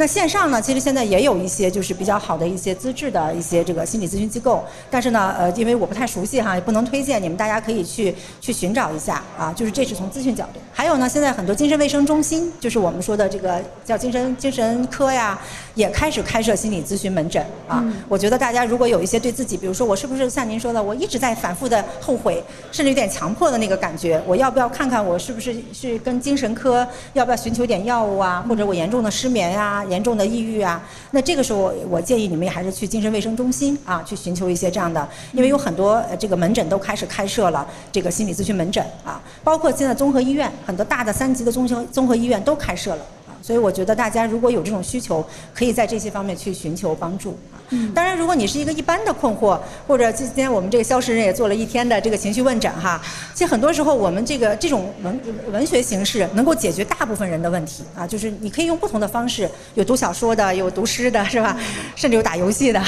[0.00, 9.52] 那线上呢，其实现在也有一些就是比较好的一些资质的一些这个心理咨询机构，但是呢，呃，因为我不太熟悉哈，也不能推荐你们，大家可以去去寻找一下啊。
[9.52, 10.60] 就是这是从咨询角度。
[10.72, 15.38] 还有呢，现在很多精神卫生中心，就是我们说的这个叫精神精神科呀，
[15.74, 17.80] 也开始开设心理咨询门诊啊。
[17.84, 29.84] 嗯、我觉得大家如果有一些对自己，比如说我是不是像您说的，我一直在反复的后悔，甚至有点强迫的那个感觉，我要不要看看我是不是去跟精神科，要不要寻求点药物啊，或者我严重的失眠呀、啊。
[29.90, 30.80] 严重的抑郁啊，
[31.10, 45.24] 那这个时候我我建议你们还是去精神卫生中心啊，去寻求一些这样的，因为有很多这个门诊都开始开设了这个心理咨询门诊啊，包括现在综合医院很多大的三级的综合综合医院都开设了啊，所以我觉得大家如果有这种需求，
[45.54, 47.56] 可以在这些方面去寻求帮助啊。
[47.94, 53.00] 当然，如果你是一个一般的困惑，或者今天我们这个肖诗人也做了一天的这个情绪问诊哈，
[53.32, 55.20] 其实很多时候我们这个这种文
[55.52, 61.56] 文学形式能够解决大部分人的问题啊，就是你可以用不同的方式，有读小说的，有读诗的，是吧？
[61.94, 62.82] 甚至有打游戏的，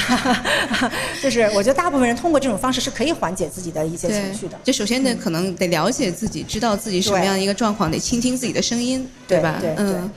[1.23, 4.59] 就是我觉得大部分人通过这种方式是可以缓解自己的一些情绪的。
[4.65, 9.59] 就首先得可能得了解自己，知道自己什么样一个状况，得倾听自己的声音，对吧？
[9.61, 10.11] 对嗯。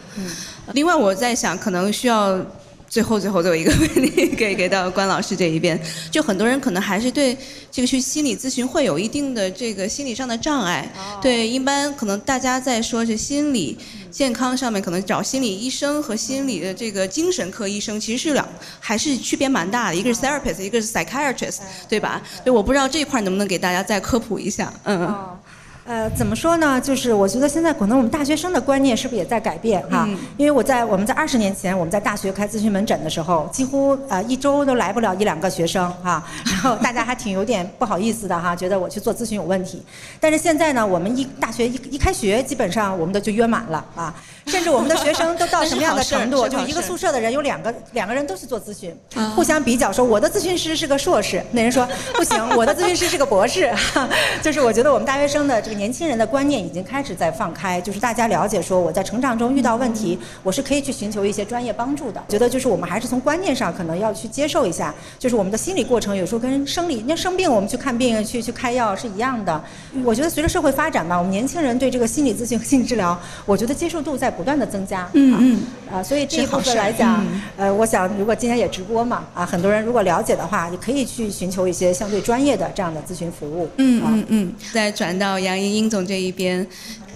[0.74, 2.40] 另外，我在想，可能需要。
[2.88, 5.78] 最后，最后最后一个问题给给到关老师这一边，
[6.12, 7.36] 就很多人可能还是对
[7.70, 10.90] 这个去心理咨询会有一定的这个心理上的障碍。
[10.96, 13.78] 哦、对，一般可能大家在说是心理
[14.12, 18.48] 健康上面，可能找心理医生和心理的这个精神科医生其实是两
[18.80, 21.58] 还是区别蛮大的，一个是 therapist，一个是 psychiatrist，
[21.90, 22.22] 对吧？
[22.46, 25.38] 对，我不知道这一块能不能给大家再科普一下，嗯。
[25.88, 26.82] 哦呃，怎么说呢？
[26.82, 30.06] 就是我觉得现在可能我们大学生的观念是不是也在改变哈？
[30.08, 39.84] 嗯、因为我在我们在二十年前我们在大学开咨询门诊的时候，几乎呃一周都来不了一两个学生哈， 然后大家还挺有点不好意思的哈，觉得我去做咨询有问题。
[40.20, 44.14] 但是现在呢，我们一大学一一开学，基本上我们的就约满了啊，
[44.48, 46.50] 甚至我们的学生都到 什么样的程度？
[46.50, 53.72] 就一个宿舍的人有两个两个人都去做咨询，啊、互相比较说我的咨询师是个硕士，那人说不行，我的咨询师是个博士，
[54.42, 55.75] 就是我觉得我们大学生的这个。
[55.76, 62.24] 年轻人的观念已经开始在放开，就是大家了解说我在成长中遇到问题，我是可以去寻求一些专业帮助的。
[62.30, 69.62] 觉得就是我们还是从观念上可能要去接受一下，就是我们的心理过程有时候跟生理，那生病我们去看病去去开药是一样的。
[70.04, 75.10] 我觉得随着社会发展吧，我们年轻人对这个心理咨询和心理治疗，我觉得接受度在不断的增加。
[75.14, 75.62] 嗯嗯。
[75.92, 83.70] 啊，所以这一部分来讲，嗯呃，我想如果今天也直播嘛，啊，很多人如果了解的话，也可以去寻求一些相对专业的这样的咨询服务。
[83.78, 86.66] 嗯啊嗯嗯，再转到杨莹英总这一边，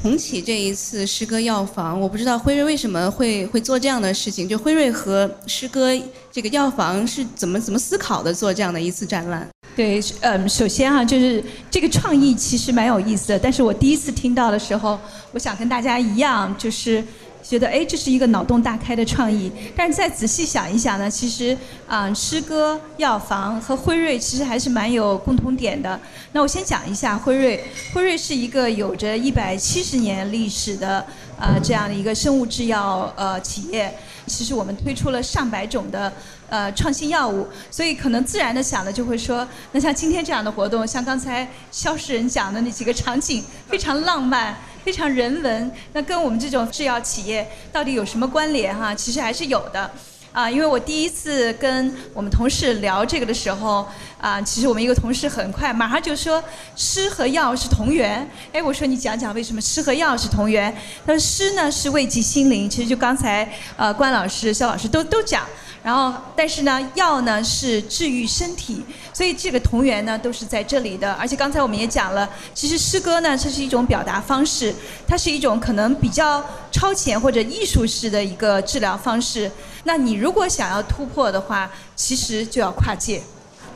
[0.01, 5.89] 重启这一次诗歌药房，我不知道辉瑞为什么会会做这样的事情，就辉瑞和诗歌
[6.31, 9.47] 这个药房是怎么怎么思考的做这样的一次展览？
[9.75, 14.99] 对，嗯，首先啊、就是这个创意其实蛮有意思的，但是我第一次听到的时候，
[15.31, 17.03] 我想跟大家一样，就是
[17.49, 19.51] 觉得哎，这是一个脑洞大开的创意。
[19.75, 21.57] 但是再仔细想一想呢，其实
[21.87, 25.99] 啊、诗歌药房和辉瑞其实还是蛮有共同点的。
[26.31, 31.03] 那我先讲一下辉瑞，辉瑞是一个有着一百七十年历史的
[31.39, 33.91] 呃这样的一个生物制药呃企业。
[34.27, 36.13] 其实我们推出了上百种的
[36.49, 44.55] 呃创新药物，所以可能自然的想的就会说，那像今天这样的活动，像刚才肖世仁讲的那几个场景，非常浪漫。
[44.83, 48.93] 非常人文，那跟我们这种制药企业到底有什么关联哈？
[48.95, 49.89] 其实还是有的。
[50.31, 53.87] 啊，因为我第一次跟我们同事聊这个的时候，
[54.21, 56.41] 啊，其实我们一个同事很快马上就说
[56.75, 58.29] 诗和药是同源。
[58.53, 60.71] 哎，我说你讲讲为什么诗和药是同源？
[61.05, 65.43] 他说诗呢是慰藉心灵，其实就刚才呃关老师、肖老师都都讲。
[65.81, 71.13] 然后，但是呢，药呢是治愈身体，所以这个同源呢都是在这里的。
[71.13, 74.75] 而且刚才我们也讲了，其实诗歌呢，这是一种表达方式，
[75.07, 79.49] 它是一种可能比较超前或者艺术式的一个治疗方式。
[79.85, 83.21] 那你如果想要突破的话，其实就要跨界。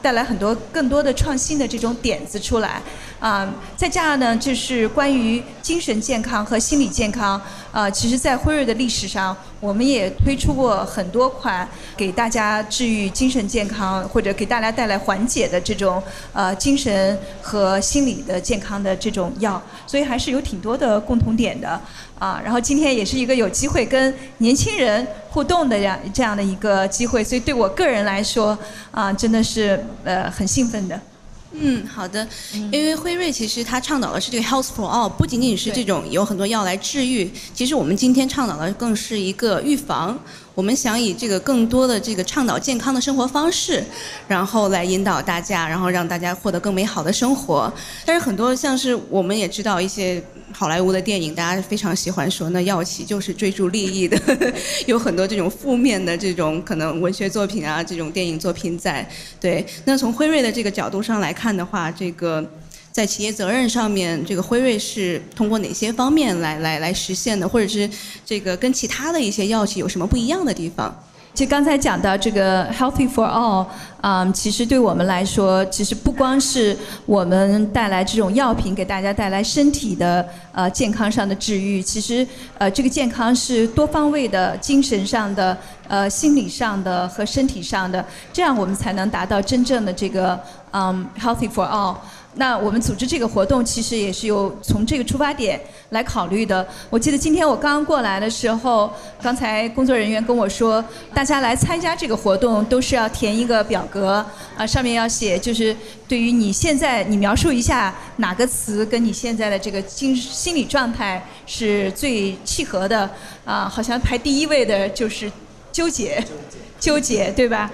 [0.03, 2.81] 带来很多更多的创新的这种点子出来，
[3.21, 21.79] 啊、再加上呢，就是关于精神健康和心理健康，呃，其实，在辉瑞的历史上，我们也推出过很多款给大家治愈精神健康或者给大家带来缓解的这种呃精神和心理的健康的这种药，所以还是有挺多的共同点的。
[22.23, 28.57] 啊，然后今天也是一个有机会跟年轻人互动的这样这样的一个机会，所以对我个人来说，
[28.91, 30.97] 啊，真的是呃很兴奋的。
[31.51, 32.25] 嗯，好的。
[32.71, 40.17] 因为辉瑞其实它倡导的是这个 health for all，不仅仅是这种有很多药来治愈，其实我们今天倡导的更是一个预防。
[40.55, 43.83] 我们想以这个更多的这个倡导健康的生活方式，
[44.27, 47.71] 然后来引导大家，然后让大家获得更美好的生活。
[48.05, 54.19] 但是很多像是我们也知道一些好莱坞的电影，大家非常喜欢说那药企就是追逐利益的，
[54.85, 59.07] 有很多这种负面的这种可能文学作品啊，这种电影作品在。
[59.39, 62.47] 对，那从辉瑞的这个角度上来看的话，这个
[62.93, 67.89] 在企业责任上面，这个辉瑞是通过哪些方面来来来实现的，或者是
[68.23, 70.95] 这个跟其他的一些药企有什么不一样的地方？
[71.33, 73.65] 就刚才讲到这个 healthy for all，
[74.01, 76.77] 嗯，其实对我们来说，其实不光是
[77.07, 82.25] 我们带来这种药品给大家带来身体的呃健康上的治愈，其实
[82.59, 90.39] 呃这个健康是多方位的，精神上的、呃心理上的和身体上的，这样我们才能达到真正的这个
[90.71, 91.95] 嗯 healthy for all。
[92.35, 96.67] 那我们组织这个活动，其实也是有从这个出发点来考虑的。
[96.89, 98.91] 我记得今天我刚刚过来的时候，
[99.21, 104.25] 刚才工作人员跟我说，大家来参加这个活动都是要填一个表格，
[104.57, 113.07] 啊，上面要写就是对于你现在，你描述一下哪个词跟你现在的这个精心理状态是最契合的，
[113.45, 115.31] 啊，好像排第一位的就是
[115.73, 116.23] 纠结，
[116.79, 117.69] 纠结，对吧？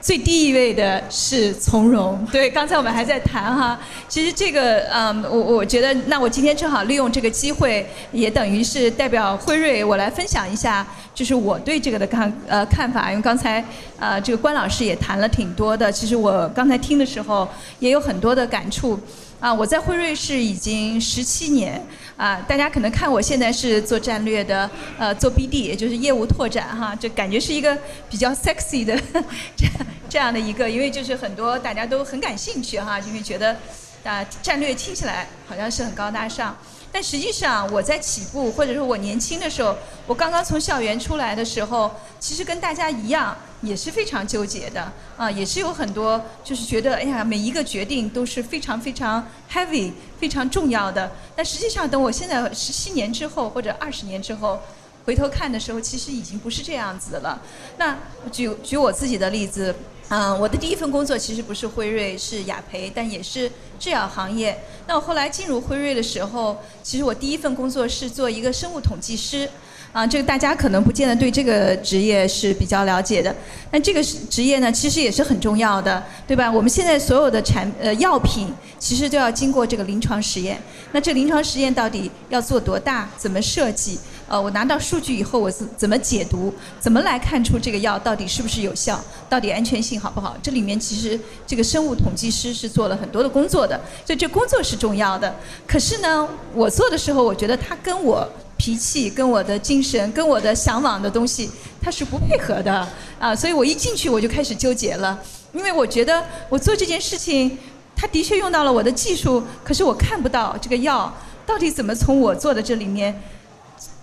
[0.00, 2.24] 最低一位的是从容。
[2.30, 13.10] 对，刚才我们还在谈哈，其实这个，嗯，我我觉得，那我今天正好利用这个机会，也等于是代表辉瑞，我来分享一下，就是我对这个的看呃看法。
[13.10, 13.62] 因为刚才
[13.98, 17.46] 呃这个关老师也谈了挺多的，其实我刚才听的时候
[17.78, 18.98] 也有很多的感触。
[19.40, 21.80] 啊，我在辉瑞是已经十七年
[22.18, 27.78] 啊，大家可能看我现在是做战略的，呃，做 BD，也就是业务拓展哈，就感觉是一个
[28.10, 29.00] 比较 sexy 的
[29.56, 29.74] 这样
[30.10, 33.56] 这样的一个，因为就是很多大家都很感兴趣哈，因为觉得
[34.02, 36.58] 啊战略听起来好像是很高大上。
[36.98, 39.72] 但实际上，我在起步，或者说我年轻的时候，
[40.04, 51.08] 我刚刚从校园出来的时候，其实跟大家一样，也是非常纠结的啊，也是有很多就是觉得，哎呀，每一个决定都是非常非常 heavy、非常重要的。
[51.36, 54.58] 但实际上，等我现在十七年之后，或者二十年之后，
[55.04, 57.40] 回头看的时候，其实已经不是这样子了。
[57.76, 57.96] 那
[58.32, 59.72] 举举我自己的例子。
[60.10, 64.58] 嗯，我的第一份工作其实不是辉瑞，是雅培，但也是制药行业。
[64.86, 69.48] 那我后来进入辉瑞的时候，其实我第一份工作是做一个生物统计师。
[69.92, 73.34] 啊，这个大家可能不见得对这个职业是比较了解的。
[73.70, 76.50] 那这个职业呢，其实也是很重要的，对吧？
[76.50, 80.60] 我们现在所有的产呃药品，其实都要经过这个临床实验。
[80.92, 83.08] 那这临床实验到底要做多大？
[83.16, 83.98] 怎么设计？
[84.28, 86.52] 呃，我拿到数据以后，我是怎么解读？
[86.78, 89.02] 怎么来看出这个药到底是不是有效？
[89.28, 90.36] 到底安全性好不好？
[90.42, 95.34] 这里面其实这个生物统计师是做了很多的工作的，所以这工作是重要的。
[95.66, 98.28] 可是呢，我做的时候，我觉得它跟我
[98.58, 101.50] 脾气、跟我的精神、跟我的向往的东西，
[101.80, 102.86] 它是不配合的
[103.18, 103.34] 啊。
[103.34, 105.18] 所以我一进去我就开始纠结了，
[105.54, 107.56] 因为我觉得我做这件事情，
[107.96, 113.18] 它的确用到了我的技术，可是我看不到这个药到底怎么从我做的这里面。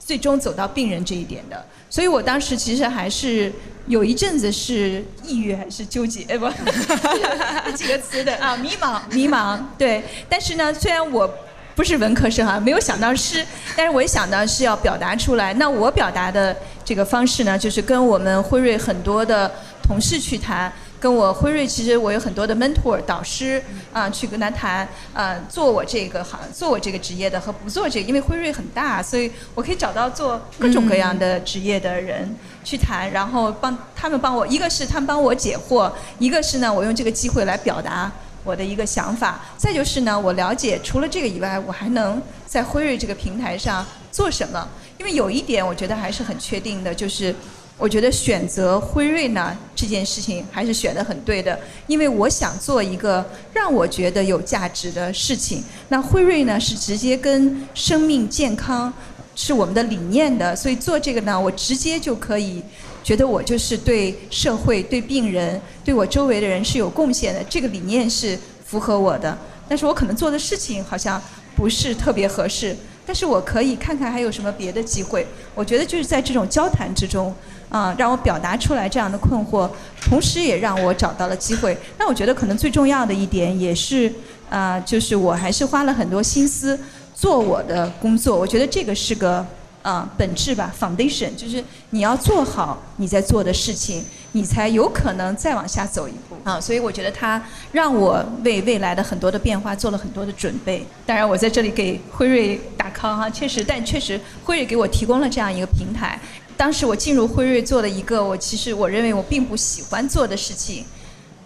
[0.08, 3.52] 最终走到病人这一点的，所以我当时其实还是
[3.88, 6.46] 有一阵子是抑郁还是纠结，哎不，
[7.66, 10.04] 这几个词的啊，迷茫迷茫，对。
[10.30, 11.28] 但是呢，虽然我
[11.76, 13.46] 不是文科生啊，没有想到诗，
[13.76, 15.54] 但是我也想到是要表达出来。
[15.56, 16.56] 那我表达的
[16.86, 19.52] 这个方式呢，就是跟我们辉瑞很多的
[19.84, 20.72] 同事去谈。
[20.98, 23.62] 跟我辉瑞，其实我有很多的 mentor 导师
[23.94, 38.12] 啊，去跟他谈，呃，做我这个行，做我这个职业的和不做这个，因为辉瑞很大，所以我可以找到做各种各样的职业的人去谈，然后帮他们帮我，一个是他们帮我解惑，一个是呢，我用这个机会来表达
[38.46, 44.66] 我的一个想法，再就是呢，我了解除了这个以外，我还能在辉瑞这个平台上做什么？
[44.98, 47.36] 因为有一点我觉得还是很确定的，就是。
[47.78, 55.62] 我觉得选择辉瑞呢这件事情还是选的很对的，因为我想做一个让我觉得有价值的事情。
[55.90, 58.94] 那辉瑞呢是直接跟生命健康
[59.36, 62.64] 是我们的理念的，所以做这个呢，我直接就可以
[63.06, 67.44] 觉得我就是对社会、对病人、对我周围的人是有贡献的。
[67.48, 68.36] 这个理念是
[68.66, 69.38] 符合我的，
[69.70, 71.22] 但是我可能做的事情好像
[71.56, 72.76] 不是特别合适。
[73.06, 75.28] 但是我可以看看还有什么别的机会。
[75.54, 77.32] 我觉得就是在这种交谈之中。
[77.68, 81.76] 啊，让我表达出来这样的困惑，同时也让我找到了机会。
[81.98, 84.10] 那我觉得可能最重要的一点也是，
[84.50, 86.80] 啊，就是我还是花了很多心思
[87.14, 88.40] 做我的工作。
[88.40, 89.46] 我觉得这个是个
[89.86, 96.60] 啊本质吧，foundation，就是你要做好你在做的事情，你才有可能再往下走一步啊。
[96.60, 97.40] 所以我觉得它
[97.72, 100.84] 让我为未来的很多的变化做了很多的准备。
[101.06, 106.20] 当然，我在这里给辉瑞打 call 哈，确实，但确实辉瑞给我提供了这样一个平台。
[106.58, 110.84] 当时我进入辉瑞做了一个我其实我认为我并不喜欢做的事情，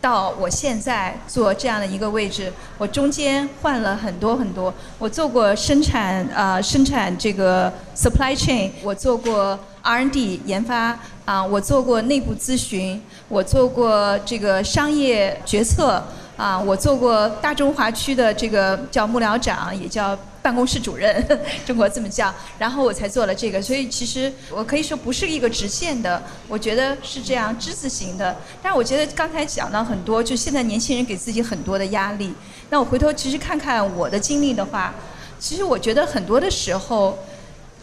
[0.01, 4.73] 到我现在做这样的一个位置，我中间换了很多很多。
[4.97, 16.01] 我做过生产啊，生产这个 supply chain，我做过 R&D 研发啊，我做过内部咨询，我做过这个商业决策
[16.37, 20.17] 啊，我做过大中华区的这个叫幕僚长，也叫。
[20.41, 21.25] 办公室主任，
[21.65, 28.35] 中国这么叫，然后我才做了这个，所以其实我可以说不是一个直线的，我觉得是这样之字形的。
[28.61, 32.33] 但我觉得刚才讲到很多，就现在年轻人给自己很多的压力。
[32.69, 34.93] 那我回头其实看看我的经历的话，
[35.39, 37.17] 其实我觉得很多的时候，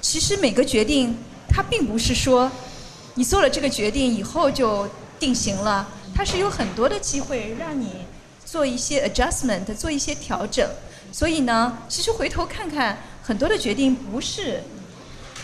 [0.01, 1.17] 其实每个决定
[1.49, 2.51] 它并不是说
[3.15, 4.89] 你做了这个决定以后就
[5.19, 8.07] 定型了，它是有很多的机会让你
[8.45, 10.67] 做一些 adjustment，做一些调整。
[11.17, 14.63] 所以呢，其实回头看看，很多的决定不是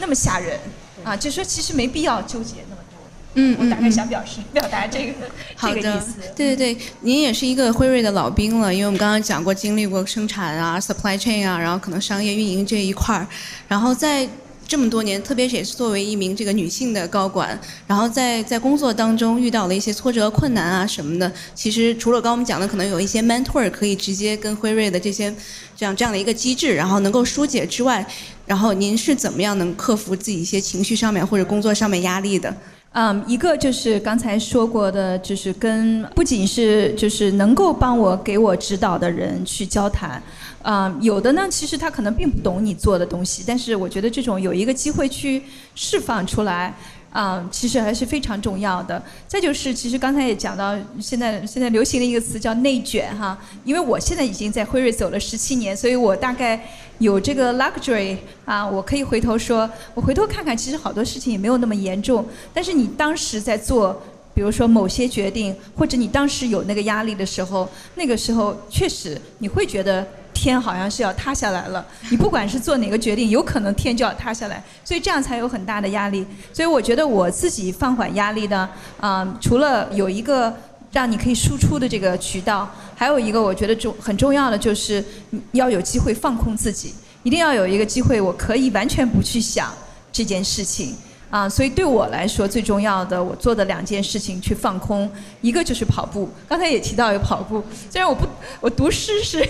[0.00, 0.60] 那么吓人
[1.02, 2.98] 啊，就说其实没必要纠结那么多。
[3.36, 5.14] 嗯我大概想表示表达这个
[5.56, 6.16] 这个意思。
[6.36, 13.26] 对对对，您也是一个辉瑞的老兵了，因为我们刚刚讲过经历过生产啊、supply chain 啊，然后可能商业运营这一块儿，
[13.66, 14.28] 然后在。
[14.72, 21.30] 这么多年，特别是也是作为一名这个女性的高管，然后在在工作当中遇到了一些挫折、困难啊什么的。
[21.54, 25.30] 其实除了刚我们讲的，可能有一些 mentor 可以直接跟辉瑞的这些
[25.76, 28.02] 这样这样的一个机制，然后能够疏解之外，
[28.46, 32.56] 然后您是怎么样能克服自己一些情绪上面或者工作上面压力的？
[32.94, 40.22] 嗯，一个就是刚才说过的，就是跟不仅是就是能够帮我给我指导的人去交谈。
[40.62, 45.42] 啊，有的呢，其实他可能并不懂你做的东西，但是我觉得这种有一个机会去
[45.74, 46.72] 释放出来，
[47.12, 49.00] 啊，其实还是非常重要的。
[49.28, 56.58] 再就是，其实刚才也讲到，现在现在流行的一个词叫内卷哈，因为我现在已经在辉瑞走了十七年，所以我大概
[56.98, 62.26] 有这个 luxury 啊，我可以回头说，我回头看看，其实好多事情也没有那么严重。
[62.54, 64.02] 但是你当时在做，
[64.34, 70.06] 比如说某些决定，或者你当时有那个压力的时候，那个时候确实你会觉得。
[70.34, 76.26] 天好像是要塌下来了，你不管是做哪个决定，有可能天就要塌下来，所以这样才有很大的压力。
[76.52, 78.68] 所以我觉得我自己放缓压力呢，
[79.00, 80.52] 啊，除了有一个
[80.90, 85.04] 让你可以输出的这个渠道，还有一个我觉得重很重要的就是
[85.52, 89.72] 要有机会放空自己，一定要有一个机会，我可以完全不去想
[90.12, 90.94] 这件事情。
[91.32, 95.10] 啊，所以对我来说最重要的，我做的两件事情去放空，
[95.40, 96.28] 一个就是跑步。
[96.46, 98.26] 刚才也提到有跑步，虽然我不，
[98.60, 99.48] 我读诗是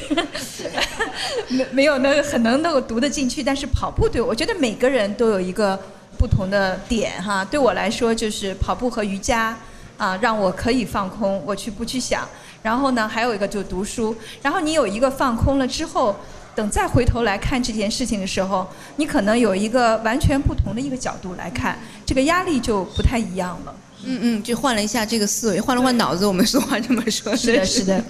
[1.51, 5.77] 没没有那个很能够读得进去，但是跑步对我觉得每个人都有一个
[6.17, 7.45] 不同的点哈。
[7.45, 9.57] 对我来说就是跑步和瑜伽
[9.99, 12.29] 啊，让我可以放空，我去不去想。
[12.63, 14.15] 然后呢，还有一个就是读书。
[14.41, 16.15] 然后你有一个放空了之后。
[16.55, 23.75] 等再回头来看这件事情的时候，你可能有一个完全不同的一个角度来看，这个压力就不太一样了。
[24.05, 26.27] 嗯嗯，就换了一下这个思维，换了换脑子。
[26.27, 27.37] 我们说话这么说。
[27.37, 28.05] 是的，是的。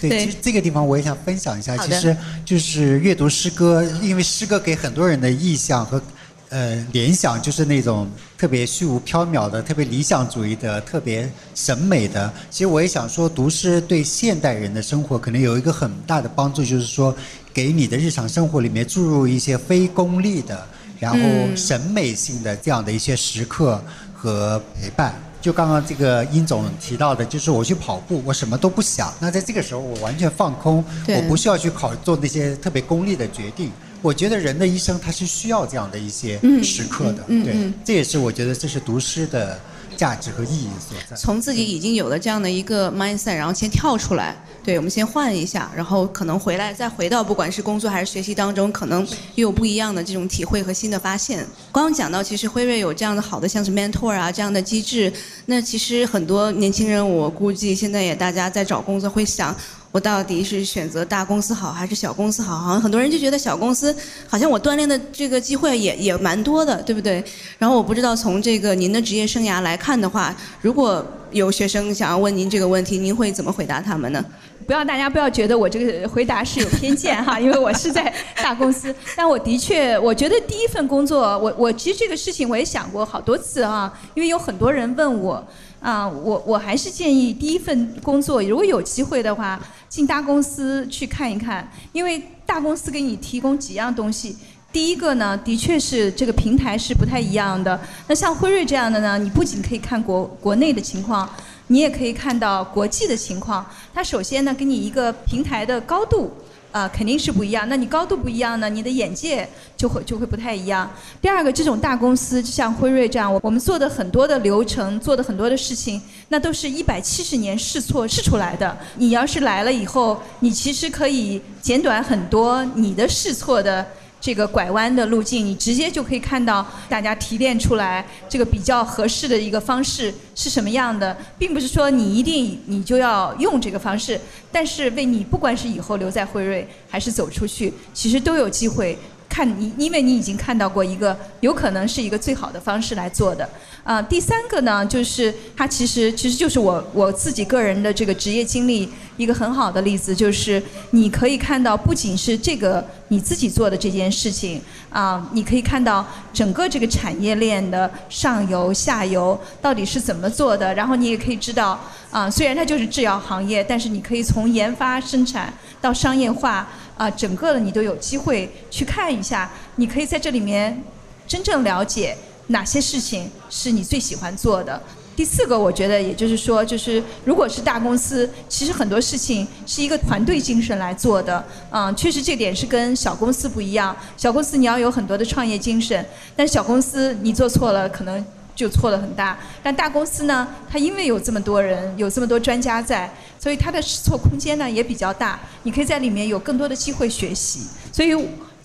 [0.00, 6.02] 对，其实这个地方我也想分享一下，其实就是阅读诗歌，因为诗歌给很多人的意象和。
[6.50, 12.32] 呃，联想就是那种特别虚无缥缈的、特别理想主义的、特别审美的。
[12.50, 17.14] 其实我也想说，读诗对现代人的生活可能有一个很大的帮助，就是说，
[17.52, 20.66] 给你的日常生活里面注入一些非功利的，
[20.98, 21.18] 然后
[21.54, 23.82] 审美性的这样的一些时刻
[24.14, 25.14] 和陪伴。
[25.40, 33.70] 就刚刚这个殷总提到的，就是我去跑步，我什么都不想，那在这个时候我完全放空，我不需要去考做那些特别功利的决定。
[34.00, 39.60] 我觉得人的一生他是需要这样的一些时刻的，对，这也是我觉得这是读诗的
[39.96, 41.16] 价值和意义所在。
[41.16, 51.44] 从自己已经有了这样的一个 mindset，然后先跳出来，对我们先换一下，然后可能回来再回到不管是工作还是学习当中，可能又有不一样的这种体会和新的发现。
[51.72, 55.12] 刚刚讲到，其实辉瑞有这样的好的像是 mentor 啊这样的机制，
[55.46, 59.56] 那其实很多年轻人，我估计现在也大家在找工作会想。
[59.90, 62.58] 我到底是选择大公司好还是小公司好？
[62.58, 63.94] 好像很多人就觉得小公司
[64.26, 67.24] 好像我锻炼的这个机会也也蛮多的，对不对？
[67.58, 74.24] 然后我不知道从这个您的职业生涯来看的话，如果有学生想要问您这个问题，您会怎么回答他们呢？
[74.68, 85.42] 不要大家不要觉得我这个回答是有偏见哈， 因为我是在大公司，但我的确我觉得第一份工作，我我其实这个事情我也想过好多次啊，因为有很多人问我。
[85.80, 89.58] 啊，我我还是建议第一份工作，如果有机会的话，
[89.88, 94.36] 进大公司去看一看，因为大公司给你提供几样东西。
[94.72, 97.80] 第一个呢，的确是这个平台是不太一样的。
[98.08, 101.30] 那像辉瑞这样的呢，你不仅可以看国国内的情况，
[101.68, 103.64] 你也可以看到国际的情况。
[103.94, 106.30] 它首先呢，给你一个平台的高度。
[106.70, 107.66] 啊，肯定是不一样。
[107.66, 110.88] 那你高度不一样呢，你的眼界就会就会不太一样。
[111.18, 118.76] 第二个，这种大公司就像辉瑞这样，我我们做的很多的流程，做的很多的事情，那都是一百七十年试错试出来的。
[118.96, 123.84] 你要是来了以后，你其实可以简短很多你的试错的。
[124.20, 138.98] 这个拐弯的路径，你直接就可以看到大家提炼出来这个比较合适的一个方式是什么样的，并不是说你一定你就要用这个方式，但是为你不管是以后留在辉瑞还是走出去，其实都有机会。
[139.38, 143.48] 看你，因为你已经看到过一个有可能是一个最好的方式来做的。
[143.84, 150.60] 啊，第三个呢，就是它其实其实就是我我自己个人的这个职业经历一个很好的例子，就是
[150.90, 154.60] 你可以看到不仅是这个你自己做的这件事情
[154.90, 161.78] 啊，你可以看到整个这个产业链的上游下游到底是怎么做的，然后你也可以知道
[162.10, 166.66] 啊，虽然它就是制药行业，但是你可以从研发生产到商业化。
[166.98, 170.82] 啊，整个的你都有机会去看一下，你可以在这里面
[171.26, 172.14] 真正了解
[172.48, 174.82] 哪些事情是你最喜欢做的。
[175.14, 181.44] 第四个，我觉得也就是说，就是如果是大公司，其实很多事情是一个团队精神来做的。
[181.70, 183.96] 嗯，确实这点是跟小公司不一样。
[184.16, 188.24] 小公司你要有很多的创业精神，但小公司你做错了可能。
[188.58, 198.12] 就错的很大，但大公司呢，它因为有这么多人，有这么多专家在，所以它的试错空间呢也比较大，你可以在里面有更多的机会学习，所以。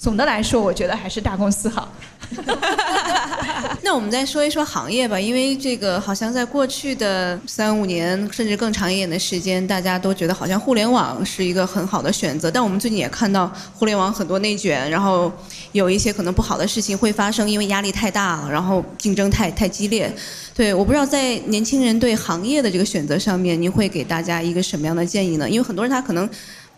[0.04, 1.90] 总的来说，我觉得还是大公司好。
[3.82, 12.52] 那我们再说一说行业吧，因为这个好像在过去的三五年甚至更长一点的时间，大家都觉得好像互联网是一个很好的选择。
[12.52, 15.32] 但我们最近也看到互联网很多内卷，然后
[15.72, 20.14] 有一些可能不好的事情会发生，因为压力太大了，然后竞争太太激烈。
[20.54, 25.50] 对，我不知道在年轻人对行业的这个选择上面，您会给大家一个什么样的建议呢？
[25.50, 26.30] 因为很多人他可能。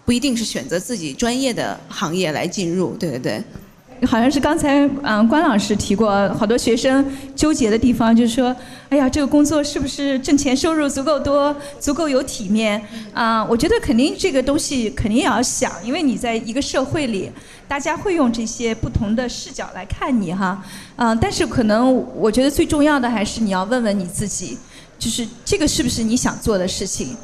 [0.06, 3.44] 不一定是选择自己专业的行业来进入，对对对。
[4.06, 7.04] 好像是刚才嗯关老师提过，好多学生
[7.34, 8.54] 纠结的地方就是说，
[8.90, 12.80] 哎呀，这个工作是不是挣钱收入足够多，足够有体面
[13.14, 13.44] 啊？
[13.46, 17.32] 我觉得肯定这个东西肯定也要想，因为你在一个社会里，
[17.70, 20.62] 大家会用这些不同的视角来看你哈。
[20.98, 24.58] 嗯，但是可能我觉得最重要的还是你要问问你自己，
[25.00, 27.16] 就是这个是不是你想做的事情。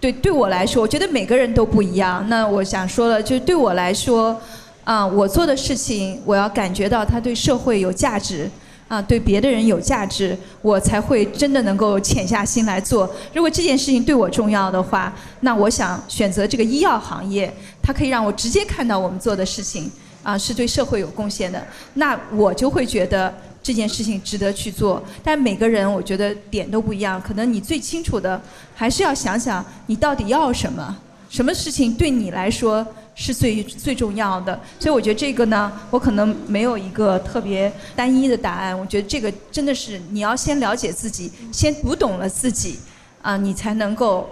[0.00, 2.26] 对，对我来说，我觉得每个人都不一样。
[2.30, 4.34] 那我想说了，就是对我来说，
[4.82, 8.50] 啊，我做的事情，我要感觉到它对社会有价值，
[8.88, 13.08] 啊，对别的人有价值，我才会真的能够潜下心来做。
[13.34, 19.90] 如果这件事情对我重要的话，那我想选择这个医药行业，它可以让我直接看到我们做的事情
[20.22, 23.32] 啊是对社会有贡献的，那我就会觉得
[23.62, 25.02] 这件事情值得去做。
[25.22, 28.40] 但每个人我觉得点都不一样，可能你最清楚的
[28.74, 30.96] 还是要想想你到底要什么，
[31.28, 32.86] 什么事情对你来说。
[33.16, 38.78] 是最最重要的，所以我觉得这个呢，我可能没有一个特别单一的答案。
[38.78, 42.78] 我觉得这个真的是你要先了解自己，先读懂了自己，
[43.20, 44.26] 啊，你才能够，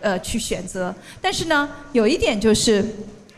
[0.00, 0.94] 呃，去选择。
[1.20, 2.84] 但是呢，有一点就是，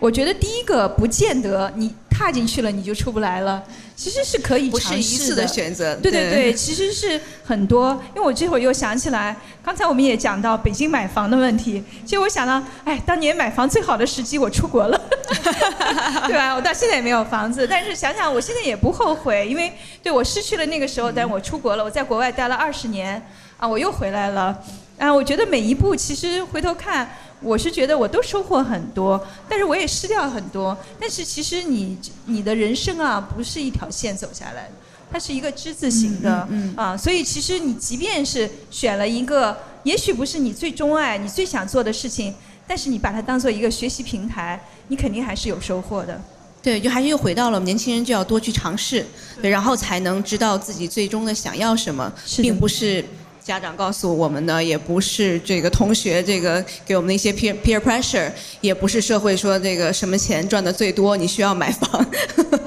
[0.03, 3.63] 我觉得第一个不见得你踏进去了你就出不来了。
[3.95, 7.91] 其实是可以不是一次的选择，对对对，其实是很多。
[8.17, 11.81] 因为我这会儿又想起来，刚才我们也讲到北京买房的问题。
[12.05, 15.01] 其实我想到，哎，当年买房最好的时机我出国了，
[16.27, 16.53] 对吧？
[16.57, 19.73] 我到现在也没有房子，但是想想我现在也不后悔，因为
[20.03, 23.23] 对我失去了那个时候，但是我出国了，我在国外待了二十年，
[23.57, 24.59] 啊，我又回来了。
[24.99, 27.09] 啊，我觉得每一步其实回头看。
[27.43, 30.77] 我是觉得我都收获很多，但是我也失掉很多。
[31.01, 34.73] 但是其实你你的人生啊，不是一条线走下来的，
[35.11, 36.97] 它是一个之字形的嗯啊。
[36.97, 42.35] 所以其实你即便是选了一个，也许不是你最钟爱、你最想做的事情，
[42.67, 46.21] 但是你把它当做一个学习平台，你肯定还是有收获的。
[46.63, 49.05] 对，就还是又回到了年轻人就要多去尝试，
[49.41, 53.05] 对，然后才能知道自己最终的想要什么，并不是。
[53.45, 58.31] 家长告诉我们呢，也不是这个同学这个给我们的一些 peer peer pressure，
[58.61, 62.07] 也不是社会说这个什么钱赚的最多，你需要买房，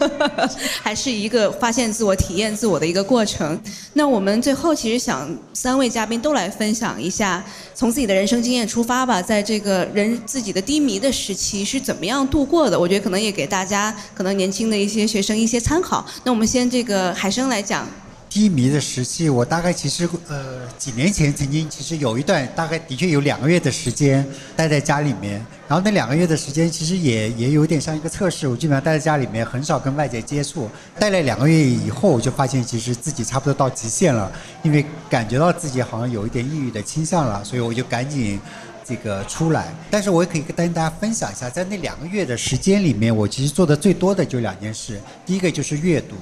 [0.83, 3.57] 还是一个发现自我、体验自我的一个过程。
[3.93, 7.41] 那我们最后其实想三位嘉宾都来分享一下，
[7.73, 12.77] 从自己的人生经验出发吧，在这个人自己的低迷的时期是怎么样度过的？
[12.77, 16.05] 我觉得可能也给大家可能年轻的一些学生一些参考。
[16.25, 17.87] 那我们先这个海生来讲。
[18.29, 25.33] 低迷的时期，我大概其实呃几年前曾经其实有一段大概的确有两个月的时间待在家里面，
[25.67, 30.69] 然后那两个月的时间其实也也有点像一个测试，我基本上待在家里面很少跟外界接触。
[30.99, 34.31] 待了两个月以后，我就发现其实自己差不多到极限了，
[34.63, 38.39] 因为感觉到自己好像有一点抑郁的倾向了，所以我就赶紧。
[38.87, 46.15] 这个出来，但是我也可以跟大家分享一下，在那两个月的时间里面，我其实做的最多的就两件事，第一个就是阅读，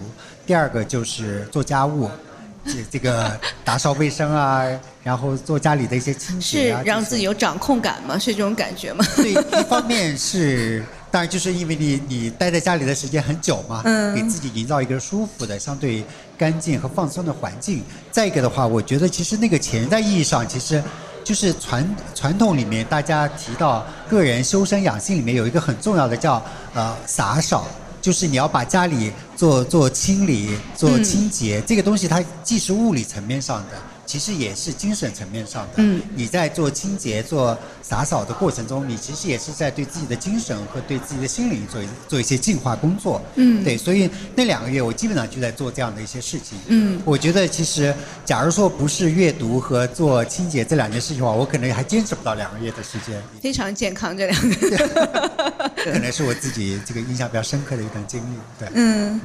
[0.45, 2.09] 第二个就是做家务，
[2.65, 4.63] 这这个打扫卫生啊，
[5.03, 6.81] 然后做家里的一些清洁啊。
[6.81, 8.17] 是让自己有掌控感吗？
[8.19, 9.05] 是这种感觉吗？
[9.15, 16.03] 对，一方面是， 当然就是因为你你待在家里的时间很久嘛，嗯，给自己营造一个舒服的、相对
[16.37, 17.83] 干净和放松的环境。
[18.11, 20.81] 再一个的话，我觉得其实那个潜在意义上，其实。
[21.25, 27.65] 就是传传统里面，大家提到个人修身养性里面有一个很重要的叫呃洒扫，
[28.03, 33.77] 就是你要把家里做做清理、做清洁，这个东西它既是物理层面上的。
[34.14, 35.74] 其实也是精神层面上的。
[35.78, 43.20] 嗯，你在做清洁、做洒扫的过程中，你其实也是在对自己的精神和对自己的心灵做做一些净化工作。
[43.38, 46.59] 嗯，对，所以那两个月我基本上就在做这样的一些事情。
[46.68, 47.91] 嗯，我觉得其实，
[48.24, 53.20] 假如说不是阅读和做清洁这两件事情的话，我可能还坚持不到两个月的时间。
[53.41, 54.78] 非常健康这两个月，
[55.91, 58.36] 可能是我自己这个印象比较深刻的一段经历。
[58.59, 59.20] 对，嗯。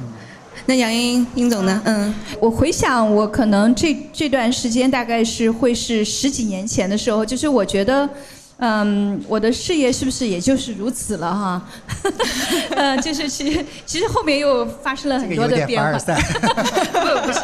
[0.65, 1.81] 那杨英英总呢？
[1.85, 8.07] 嗯，我回想，我可能这这段时间大概是会是十几年前的时候，就是我觉得，
[8.61, 11.69] 嗯，我的事业是不是也就是如此了哈？
[12.71, 15.91] 嗯， 就是其实其实后面又发生了很多的变化。
[15.97, 17.39] 不不是，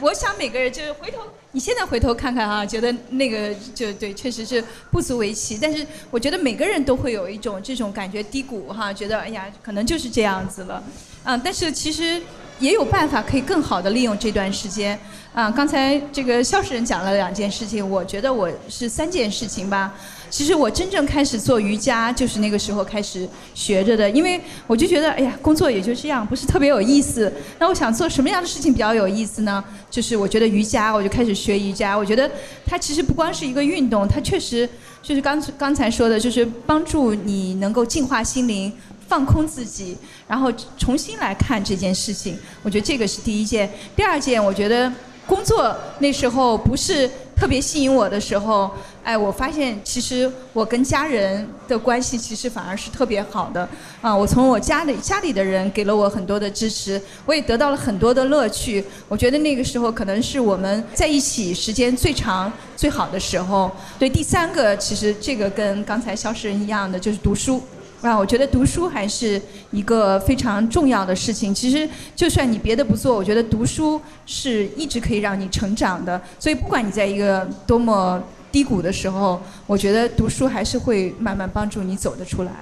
[0.00, 1.18] 我想每个人就是回头，
[1.52, 5.56] 你现在回头看看哈，觉得那个就对，确实是不足为奇。
[5.56, 10.82] 但是我觉得每个人都会有一种这种感觉低谷哈，觉得哎呀，可能就是这样子了。
[11.22, 12.20] 嗯，但是其实
[12.58, 14.98] 也有办法可以更好的利用这段时间。
[15.32, 19.94] 啊，刚才这个肖世人讲了两件事情，我觉得我是三件事情吧。
[20.34, 23.24] 其实我真正开始做瑜伽就是那个时候开始
[23.54, 27.32] 学着的，因为我就觉得，哎呀，工作也就这样，不是特别有意思。
[27.60, 29.62] 那我想做什么样的事情比较有意思呢？
[29.88, 31.96] 就是我觉得瑜伽，我就开始学瑜伽。
[31.96, 32.28] 我觉得
[32.66, 34.68] 它其实不光是一个运动，它确实
[35.00, 38.72] 就是刚刚才说的，就是帮助你能够净化心灵。
[39.06, 42.36] 放空自己，然后重新来看这件事情。
[42.62, 43.70] 我觉得这个是第一件。
[43.94, 44.90] 第二件，我觉得
[45.26, 48.70] 工作那时候不是特别吸引我的时候，
[49.04, 53.68] 哎，我发现其实我跟家人的关系其实反而是特别好的。
[54.00, 58.82] 啊，我从我家里家里的人给了我很多的支持，我也得到了很多的乐趣。
[59.06, 63.70] 我觉得那个时候可能是我们在一起时间最长、最好的时候。
[63.98, 67.62] 对，第三个其实这个跟刚才肖诗人一样的，就是读书。
[68.00, 69.40] 啊，我觉得读书还是
[69.70, 71.54] 一个非常重要的事情。
[71.54, 76.20] 其实，就算你别的不做，我觉得读书是一直可以让你成长的。
[76.38, 78.22] 所以，不管你在一个多么
[78.54, 82.52] 低谷的时候，我觉得读书还是会慢慢帮助你走得出来。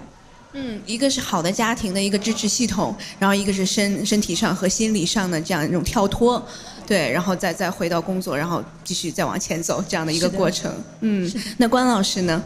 [0.54, 6.42] 嗯，一个是好的家庭的一个支持系统，然后一个是身身体上和心理上的这样一种跳脱，
[6.86, 10.72] 对，然后再再回到工作，然后继续再往前走这样的一个过程。
[11.00, 12.42] 嗯，那关老师呢？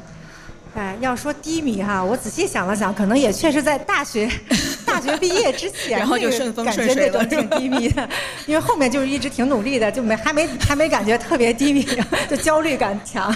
[0.74, 4.28] 哎，要说低迷哈，我仔细想了想，可能也确实在大学
[4.96, 8.08] 大学毕业之前， 然后就顺风顺水了，挺低迷的。
[8.46, 11.86] 因为后面就是一直挺努力的，就没还没还没感觉特别低迷，
[12.30, 13.34] 就焦虑感强。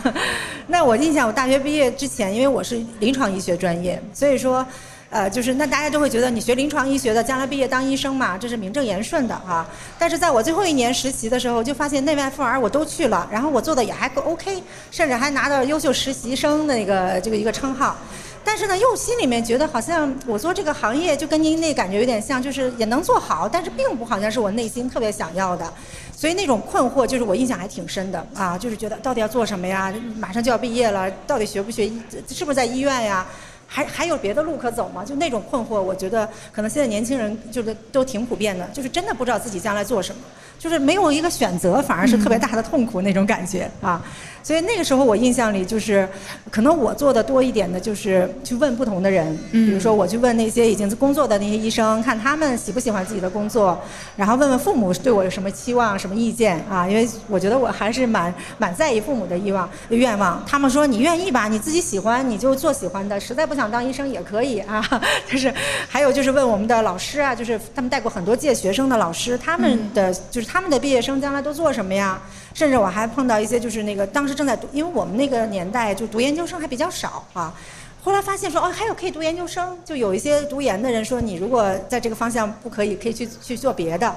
[0.67, 4.67] 那我印象，我大学毕业之前，因为我是临床医学专业，所以说。
[5.13, 9.67] 呃，就是那大家都会觉得你学临床医学的，将来毕业当医生嘛，这是名正言顺的哈。
[9.99, 17.97] 但是在我最后一年实习的时候，就发现内外妇儿我都去了，然后我做的也还够 OK，甚至还拿到优秀实习生那个这个一个称号。
[18.45, 25.73] 但是呢，又心里面觉得好像我做这个行业就跟您那感觉有点像，就是也能做好，但是并不好像是我内心特别想要的。
[26.17, 29.93] 所以那种困惑，就是我印象还挺深的啊，就是觉得到底要做什么呀？
[30.19, 31.91] 马上就要毕业了，到底学不学？
[32.29, 33.27] 是不是在医院呀？
[33.73, 35.05] 还还有别的路可走吗？
[35.05, 40.21] 就那种困惑，我觉得可能现在年轻人就是都挺普遍的，就是真的不知道自己将来做什么，
[40.59, 44.05] 就是没有一个选择，反而是特别大的痛苦那种感觉啊。
[44.43, 46.09] 所以那个时候我印象里就是，
[46.51, 53.79] 可能我做的多一点的就是去问不同的人，比如说我去问那些已经工作的那些医生，看他们喜不喜欢自己的工作，
[54.17, 56.89] 然后问问父母对我有什么期望、什么意见啊？
[56.89, 60.43] 因为我觉得我还是蛮蛮在意父母的欲望愿望。
[60.47, 64.83] 他们说你愿意吧，你自己喜欢你就做喜欢的，实在不想当医生也可以啊。
[65.31, 65.53] 就是
[65.89, 72.21] 还有就是问我们的老师啊，就是他们带过很多届学生的老师，他们的就是他们的毕业生将来都做什么呀？
[72.55, 77.55] 甚至我还碰到一些，就是那个当时正在读，因为我们那个年代就读研究生还比较少啊。
[78.03, 84.15] 后来发现说，哦，还有可以读研究生，就有一些读研的人说，你如果在这个方向不可以，可以去去做别的。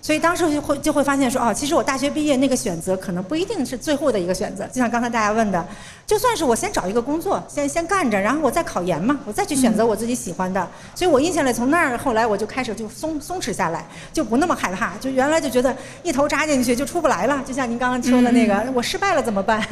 [0.00, 4.66] 所以当时就会就会发现说，哦，其实我大学毕业那个选择可能不一定是最后的一个选择。
[4.66, 5.66] 就像刚才大家问的，
[6.06, 10.68] 就算是我先找一个工作，先先干着，然后我再考研嘛，我再去选择我自己喜欢的。
[10.94, 14.92] 所以我印象里从那儿后来我就开始就松松弛下来，就不那么害怕。
[15.00, 17.42] 就原来就觉得一头扎进去就出不来了。
[17.46, 19.66] 就像您刚刚说的那个，我失败了怎么办？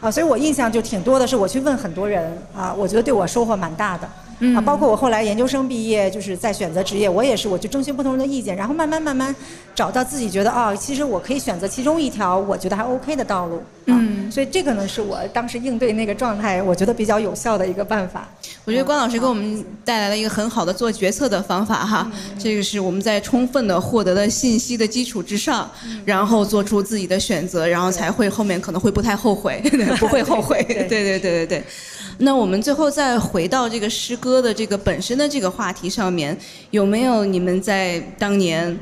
[0.00, 4.08] 啊，所以我印象就挺多的是我去问很多人啊，我觉得对我收获蛮大的。
[4.54, 9.34] 啊，包括我后来研究生毕业，就是在选择职业，我也是，我去征询不同人的意见，然后慢慢慢慢
[9.74, 13.62] 找到自己觉得哦，其实我可以选择其中一条我觉得还 OK 的道路。
[13.86, 18.28] 嗯，所以这个呢是我当时应对那个状态，我觉得比较有效的一个办法。
[18.66, 25.70] 我觉得关老师给我们带来了一个很好的做决策的方法哈，这个是我们在充分的获得的信息的基础之上，
[26.04, 29.62] 然后做出自己的选择，然后才会后面可能会不太后悔，
[29.98, 30.62] 不会后悔。
[30.68, 31.64] 对对对对对。
[32.18, 36.36] 那我们最后再回到这个诗歌的这个本身的这个话题上面，
[36.70, 38.78] 有没有你们在当年，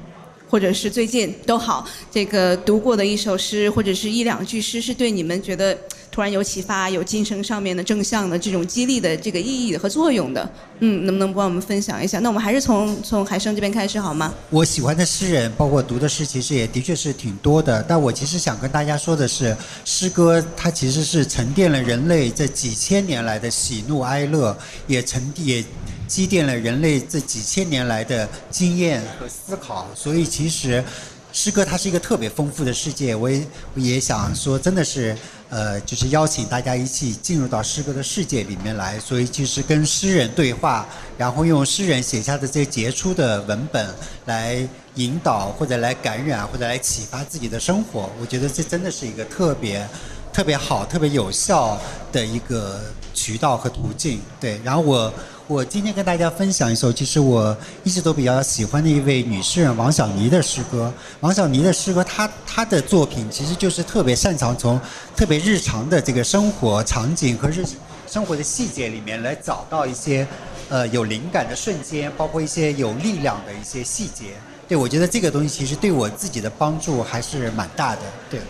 [0.49, 5.76] 或者是最近都好，这个读过的一首诗，或者是一两句诗，是对你们觉得？
[6.15, 10.49] 突然有启发，有精神上面的正向的这种激励的这个意义和作用的，
[10.79, 12.21] 嗯，能不能帮我们分享一下？
[12.21, 14.33] 那我们还是从从海生这边开始好吗？
[14.49, 17.83] 我喜欢的诗人，包括读的诗，其实也的确是挺多的。
[17.83, 24.57] 但我其实想跟大家说的是，诗歌它其实是沉淀了人类这几千年来的喜怒哀乐，
[24.87, 25.65] 也沉也
[26.07, 29.91] 积淀了人类这几千年来的经验和思考。
[29.97, 30.85] 所以其实
[31.33, 33.17] 诗歌它是一个特别丰富的世界。
[33.17, 33.45] 我也
[33.75, 35.17] 也想说，真的是。
[35.55, 40.85] 呃，就是邀请大家一起进入到诗歌的世界里面来，所以就是跟诗人对话，
[41.17, 43.87] 然后用诗人写下的这些杰出的文本
[44.25, 48.11] 来引导或者来感染或者来启发自己的生活。
[48.21, 49.89] 我觉得这真的是一个特别
[50.33, 51.81] 特别好、特别有效
[52.11, 52.81] 的一个
[53.15, 54.21] 渠道和途径。
[54.41, 55.15] 对，然后我。
[55.47, 60.91] 我今天跟大家分享一首，其实我一直都比较喜欢的一位女诗人王小妮的诗歌。
[61.21, 64.81] 王小妮的诗歌，她她的作品其实就是特别擅长从
[65.15, 67.63] 特别日常的这个生活场景和日
[68.07, 70.27] 生活的细节里面来找到一些
[70.71, 74.37] 呃有灵感的瞬间，包括一些有力量的一些细节。
[74.67, 78.01] 对我觉得这个东西其实对我自己的帮助还是蛮大的。
[78.31, 78.41] 对，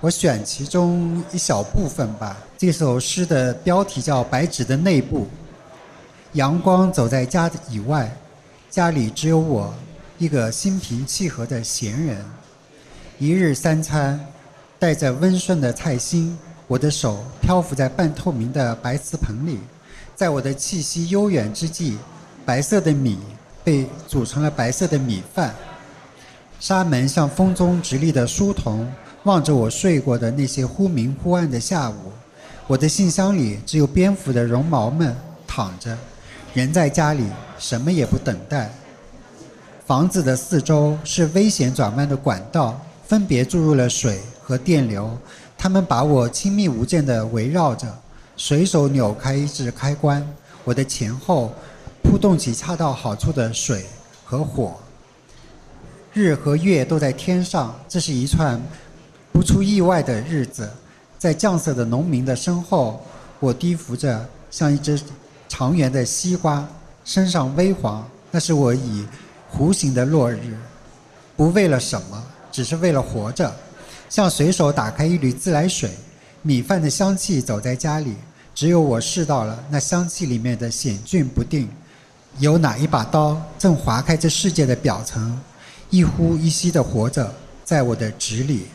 [0.00, 2.36] 我选其中一小部分吧。
[2.56, 5.22] 这首诗的标题叫《白纸的内部》。
[6.34, 8.08] 阳光走在家以外，
[8.70, 9.74] 家里只有我
[10.16, 12.24] 一个心平气和的闲人。
[13.18, 14.24] 一日三餐，
[14.78, 19.58] 带着温顺的菜心，我的手漂浮在半透明的白瓷盆里，
[20.14, 21.98] 在我的气息悠远之际，
[22.46, 23.18] 白色的米
[23.64, 25.52] 被煮成了白色的米饭。
[26.60, 28.88] 沙门像风中直立的书童，
[29.24, 32.12] 望着我睡过的那些忽明忽暗的下午。
[32.68, 35.98] 我的信箱里只有蝙蝠的绒毛们躺着。
[36.52, 37.24] 人在家里，
[37.58, 38.70] 什么也不等待。
[39.86, 45.16] 房子的四周是危险转弯的管道，分别注入了水和电流，
[45.56, 47.86] 它们把我亲密无间地围绕着。
[48.36, 50.26] 随手扭开一只开关，
[50.64, 51.52] 我的前后
[52.02, 53.84] 扑动起恰到好处的水
[54.24, 54.74] 和火。
[56.12, 58.60] 日和月都在天上，这是一串
[59.32, 60.68] 不出意外的日子。
[61.16, 63.04] 在降色的农民的身后，
[63.38, 65.00] 我低伏着，像一只
[65.50, 66.66] 长圆的西瓜，
[67.04, 68.08] 身上微黄。
[68.30, 69.04] 那是我以
[69.52, 70.56] 弧形的落日，
[71.36, 73.52] 不为了什么，只是为了活着。
[74.08, 75.90] 像随手打开一缕自来水，
[76.42, 78.14] 米饭的香气走在家里，
[78.54, 81.68] 只有我试到了那香气里面的险峻不定。
[82.38, 85.36] 有哪一把刀正划开这世界的表层，
[85.90, 87.34] 一呼一吸的活着，
[87.64, 88.68] 在我的纸里。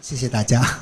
[0.00, 0.78] 谢谢大家。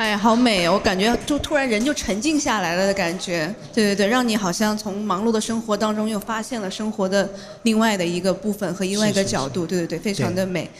[0.00, 0.66] 哎，好美！
[0.66, 3.54] 我感觉就突然人就沉静下来了的感觉。
[3.70, 7.28] 对对对，让你好像从忙碌的生活当中又发现了生活的
[7.64, 9.66] 另外的一个部分和另外一个角度。
[9.66, 10.70] 对对对，非常的美。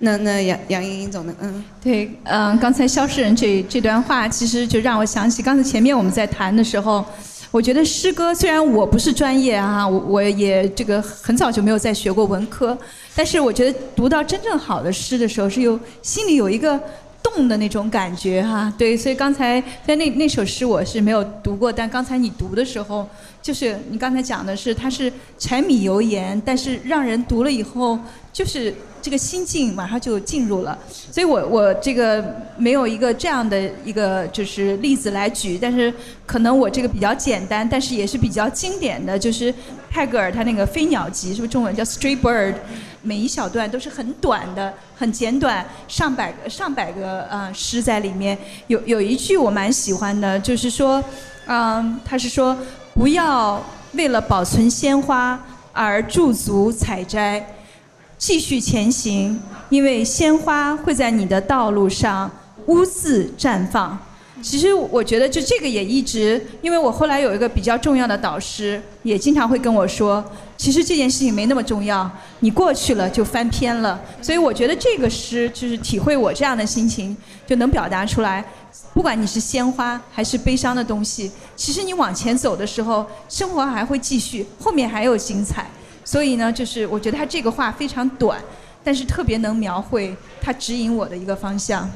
[0.00, 1.34] 那那杨杨莹莹总呢？
[1.40, 7.02] 嗯，对，嗯，刚才肖诗人这这段话，其实就让我想起刚才前面我们在谈的时候，
[7.50, 12.76] 我觉得诗歌虽然我不是专业啊，我我也这个很早就没有再学过文科，
[13.14, 16.78] 但是我觉得读到真正好的诗的时候，是有心里有一个。
[17.22, 23.08] 动的那种感觉哈，对，所以刚才在那那首诗我是没有读过，但刚才你读的时候，
[23.42, 27.98] 就是你刚才讲的是它是柴米油盐，但是让人读了以后，
[28.32, 30.78] 就是这个心境马上就进入了。
[30.90, 32.24] 所以我我这个
[32.56, 35.92] 没有一个这样的一个就是例子来举，但是
[36.24, 39.52] 可能我这个比较简单，但是也是比较经典的就是
[39.90, 42.52] 泰戈尔他那个《飞鸟集》，是不是中文叫《Stray Bird》？
[43.06, 48.36] 每一小段都是很短的、很简短，上百个、上百个呃诗在里面。
[48.66, 51.02] 有有一句我蛮喜欢的，就是说，
[51.46, 52.56] 嗯，他是说
[52.94, 55.40] 不要为了保存鲜花
[55.72, 57.54] 而驻足采摘，
[58.18, 62.28] 继续前行，因为鲜花会在你的道路上
[62.66, 63.96] 兀自绽放。
[64.42, 70.22] 其实我觉得，就这个也一直，因为我后来有一个比较重要的导师，也经常会跟我说，
[70.56, 72.08] 其实这件事情没那么重要，
[72.40, 74.00] 你过去了就翻篇了。
[74.20, 77.16] 所以我觉得这个诗就是体会我这样的心情，
[77.46, 78.44] 就能表达出来。
[78.92, 85.66] 不管你是鲜花还是悲伤的东西，其实你往前走的时候，生活还会继续，后面还有精彩。
[86.04, 88.38] 所以呢，就是我觉得他这个话非常短，
[88.84, 91.90] 但是特别能描绘他指引我的一个方向。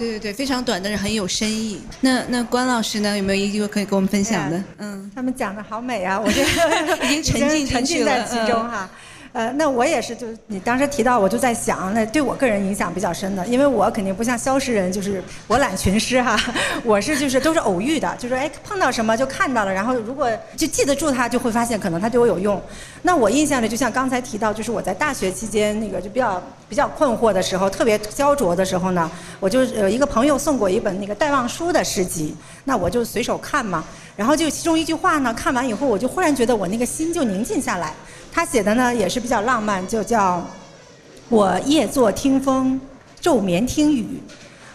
[0.00, 1.78] 对对对，非常短，但是很有深意。
[2.00, 3.14] 那那关老师呢？
[3.18, 4.64] 有没有一句可以跟我们分享的？
[4.78, 8.88] 嗯，他们讲的好美啊，我觉得 已经沉浸沉浸在其中哈。
[9.32, 16.36] 呃，那我也是，就你当时提到，我就在想，那对我个人影响比较深的，因为我肯定不像萧诗人，就是博览群诗哈，
[16.82, 22.60] 我是就是都是偶遇的，就是哎碰到什么就看到了，然后如果就记得住它，就会发现可能它对我有用。
[23.02, 29.10] 那我印象里，就像刚才提到，就是我在大学期间那个就比较比较困惑的时候，特别焦灼的时候呢，
[29.40, 37.92] 我就有一个朋友送过一本那个戴望舒的诗集，那我就随手看嘛，然后就其中一句话呢，看完以后我就忽然觉得我那个心就宁静下来。
[38.32, 40.40] 他写的呢也是比较浪漫，就叫
[41.28, 42.80] “我夜坐听风，
[43.20, 44.22] 昼眠听雨，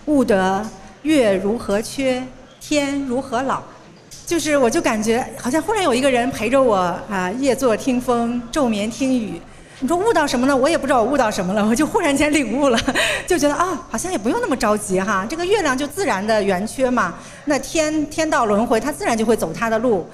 [0.07, 0.67] 悟得
[1.03, 2.21] 月如何缺，
[2.59, 3.61] 天如何老。”
[4.27, 6.75] 就是我就感觉好像忽然有一个人陪着我
[7.09, 9.39] 啊，夜坐听风，昼眠听雨。
[9.81, 10.55] 你说悟到什么呢？
[10.55, 12.79] 我也不知道我悟到什么了，我就忽然间领悟了，
[13.27, 15.25] 就觉得啊，好像也不用那么着急哈。
[15.29, 17.13] 这个月亮就自然的圆缺嘛，
[17.43, 20.09] 那天天道轮回，它自然就会走它的路。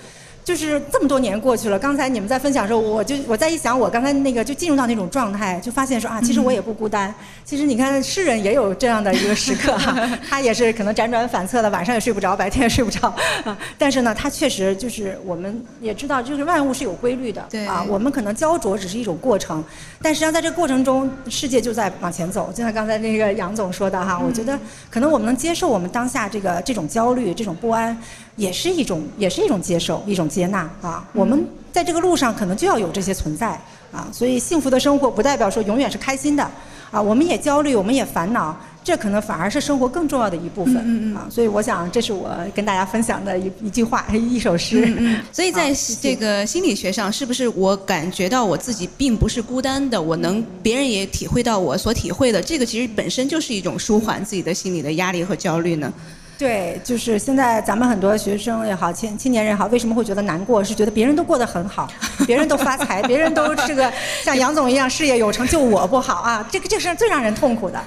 [0.51, 7.13] 就是这么多年过去了，刚才你们在分享的时候，我就我在一想，我刚才那个就进入到那种状态，就发现说啊，其实我也不孤单。
[7.45, 9.95] 其实你看，诗人也有这样的一个时刻哈，
[10.29, 13.07] 他也是可能辗转反侧的，晚上也睡不着，白天也睡不着
[13.45, 13.57] 啊。
[13.79, 17.85] 但是呢，他确实就是我们也知道，就是万物是有规律的啊。
[17.87, 19.63] 我们可能焦灼只是一种过程，
[20.01, 22.51] 但实际上在这个过程中，世界就在往前走。
[22.53, 27.97] 就像刚才那个杨总说的哈，我觉得可能我们能接受我们当下这个这种焦虑、这种不安。
[28.41, 31.07] 也是一种，也是一种接受，一种接纳啊。
[31.13, 33.49] 我们在这个路上可能就要有这些存在
[33.91, 34.07] 啊。
[34.11, 36.43] 所以幸福的生活不代表说永远是开心的
[36.89, 36.99] 啊。
[36.99, 41.27] 我们也焦虑，我们也烦恼，这可能反而是生活更重要的一部分啊。
[41.29, 44.91] 所以我想，这是我跟大家分享的一一句话， 一首诗。
[45.31, 45.71] 所以在
[46.01, 50.01] 这个心理学上，是不是我感觉到我自己并不是孤单的？
[50.01, 55.93] 我能别人也体会到我所体会的，这个其实本身就是一种舒缓自己的心理的压力和焦虑呢？
[56.41, 60.63] 对，就是现在咱们很多学生也好，青青年人也好，为什么会觉得难过？
[60.63, 61.87] 是觉得别人都过得很好，
[62.25, 63.93] 别人都发财， 别人都是个
[64.25, 66.43] 像杨总一样事业有成就，我不好啊！
[66.51, 67.79] 这个这是最让人痛苦的。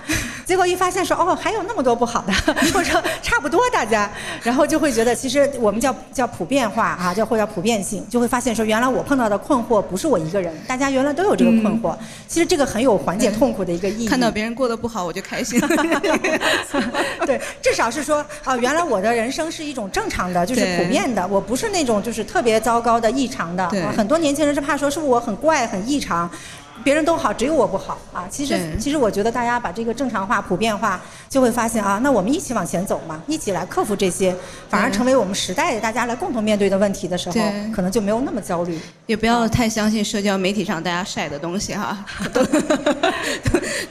[0.46, 2.32] 结果一发现说哦，还有那么多不好的，
[2.72, 4.08] 或者说差不多大家，
[4.44, 11.96] 然后就会觉得其实我们叫叫普遍化啊，叫或叫普遍性，就会发现说原来我碰到的困惑不是我一个人，大家原来都有这个困惑。
[12.28, 14.06] 其实这个很有缓解痛苦的一个意义。
[14.06, 15.60] 看到别人过得不好，我就开心。
[17.26, 18.24] 对，至少是说。
[18.44, 23.66] 啊，原来我的人生是一种正常的，就是普遍的，我不是那种就是特别糟糕的异常的。
[23.96, 26.30] 很多年轻人是怕说是不是我很怪很异常。
[26.82, 28.26] 别人都好，只有我不好啊！
[28.28, 34.34] 其实，其实我觉得大家把这个正常化、普遍化，就会发现啊，那我们一起往前走嘛，一起来克服这些，
[34.68, 37.34] 反而成为我们时代大家来共同面对的问题的时候，
[37.74, 38.78] 可能就没有那么焦虑。
[39.06, 42.44] 也不要太相信社交媒体上大家晒的东西哈，都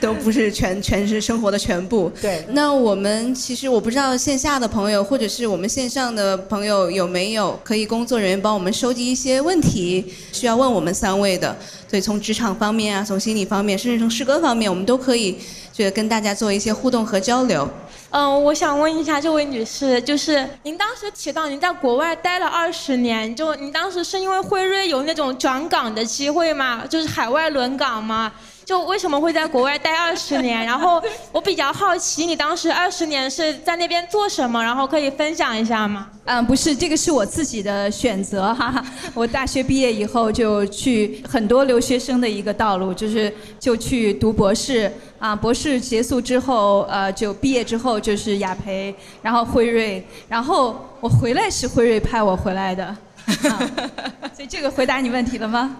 [0.00, 2.12] 都不是全全是生活的全部。
[2.20, 2.44] 对。
[2.50, 11.56] 那我们其实我不知道线下的朋友或者是我们线上的朋友有没有可以工作人员帮我们收集一些问题需要问我们三位的。
[11.88, 15.38] 所以从职场方面啊，从心理方面，甚至从诗歌方面，我们都可以
[15.72, 17.68] 就跟大家做一些互动和交流。
[18.10, 26.84] 嗯，我想问一下这位女士，就是您当时提到您在国外待了二十年，就您当时是因为辉瑞有那种转岗的机会吗？
[26.88, 28.32] 就是海外轮岗吗？
[28.64, 30.64] 就为什么会在国外待二十年？
[30.64, 34.62] 然后我比较好奇，你当时二十年是在那边做什么？
[34.62, 36.08] 然后可以分享一下吗？
[36.24, 38.82] 嗯，不是，这个是我自己的选择哈。
[39.12, 45.36] 我大学毕业以后就去很多留学生的一个道路，就是就去读博士啊。
[45.36, 52.96] 博士结束之后，呃，就毕业之后就是雅培，然后辉瑞，然后我回来是辉瑞派我回来的。
[54.34, 55.76] 所以这个回答你问题了吗？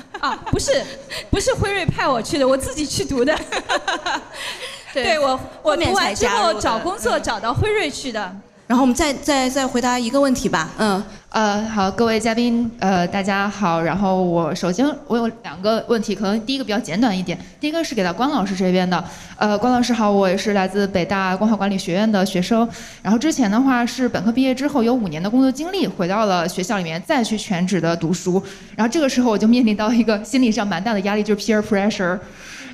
[0.20, 0.82] 啊，不是，
[1.30, 3.38] 不是辉瑞派我去的，我自己去读的。
[4.92, 8.34] 对我，我读完之后找工作找到辉瑞去的。
[8.68, 13.80] 然后我们再再再回答一个问题吧，嗯，呃，好，各位嘉宾，呃，大家好。
[13.80, 19.02] 然后我首先我有两个问题，可能第一个比较简短一点，第一个是给到关老师这边的，
[19.38, 22.68] 呃，关老师好，我也是来自北大光华管理学院的学生。
[23.00, 28.42] 然后之前的话是本科毕业之后有五年的工作经历，回到了学校里面再去全职的读书。
[28.76, 32.18] 然后这个时候我就面临到一个心理上蛮大的压力，就是 peer pressure。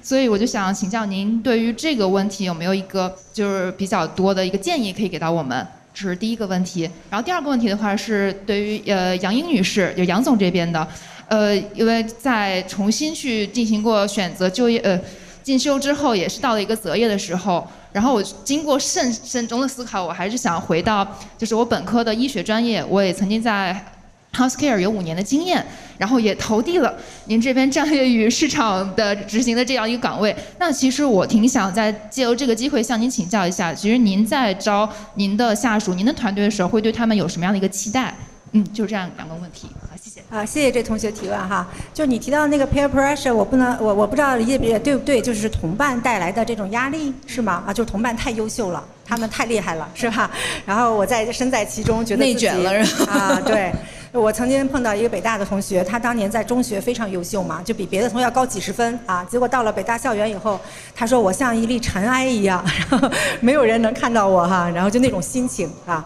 [0.03, 5.65] 所以我就想请教您，对于这个问题有没有一个就是比较多的一个建议可以给到我们？
[5.95, 10.87] 这是第一个问题，然后第二个问题的话是对于呃杨英女士，就杨总这边的，
[11.29, 15.01] 呃，因为在重新去进行过选择就业呃
[15.45, 21.07] 进修之后，也是到了一个择业的时候，然后我经过慎慎重的思考，我还是想回到
[21.39, 23.94] 就是我本科的医学专业，我也曾经在。
[24.35, 25.65] Healthcare 有五年的经验，
[25.97, 26.95] 然后也投递了
[27.27, 30.35] 您这边战略与市场的执行的这样一个岗位。
[30.59, 38.13] 那其实我挺想在借由这个机会向您请教一下，其实您在招您的下属、您的团队的时候，会对他们有什么样的一个期待？
[38.57, 39.67] 嗯，就这样两个问题。
[39.81, 40.21] 好，谢谢。
[40.31, 41.67] 啊，谢谢这同学提问哈。
[41.93, 47.65] 就你提到那个 peer pressure，我不能，我我不知道理解对不对，就是同伴带来的这种压力是吗？
[47.67, 50.31] 啊，就是同伴太优秀了，他们太厉害了，是吧？
[50.65, 53.13] 然后我在身在其中，觉得内卷了，是吧？
[53.13, 53.73] 啊，对。
[54.21, 59.25] 我曾经碰到一个北大的同学，他当年在中学非常优秀嘛，就比别的同学要高几十分啊。
[59.29, 60.59] 结果到了北大校园以后，
[60.95, 63.11] 他说我像一粒尘埃一样， 然后
[63.41, 66.05] 没有人能看到我哈，然后就那种心情啊。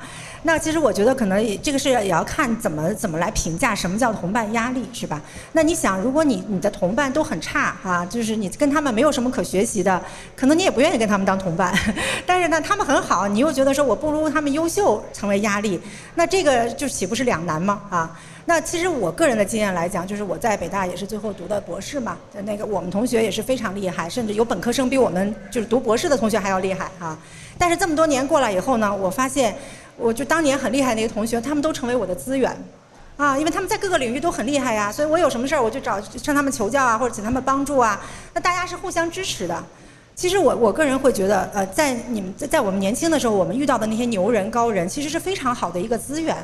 [0.49, 5.21] 那其实我觉得可能这个是也要看怎么怎么来评价什么叫同伴压力是吧？
[5.53, 10.03] 那你想，如果你你的同伴都很差啊，就是你跟他们没有什么可学习的，
[10.35, 11.75] 可能你也不愿意跟他们当同伴。
[12.25, 15.79] 但是呢，他们很好，你又觉得说我不如他们优秀，成为压力，
[16.15, 17.83] 那这个就岂不是两难吗？
[17.91, 18.19] 啊？
[18.49, 27.19] 那其实我个人的经验来讲，就是我在北大也是最后读的博士嘛，那个我们同学也是非常厉害，甚至有本科生比我们就是读博士的同学还要厉害哈。
[27.59, 29.55] 但是这么多年过来以后呢，我发现。
[30.01, 32.57] 我就当年很厉害那些同学，他们都成为我的资源，
[33.17, 38.01] 啊，因为他们在各个领域都很厉害呀，所以我有什么事儿我就找向他们求教啊，或者请他们帮助啊，
[38.33, 39.65] 那大家是互相支持的。
[40.15, 46.37] 其实我我个人会觉得，呃，在你们在在我们年轻的时候，我们遇到的那些牛人高人，其实是非常好的一个资源。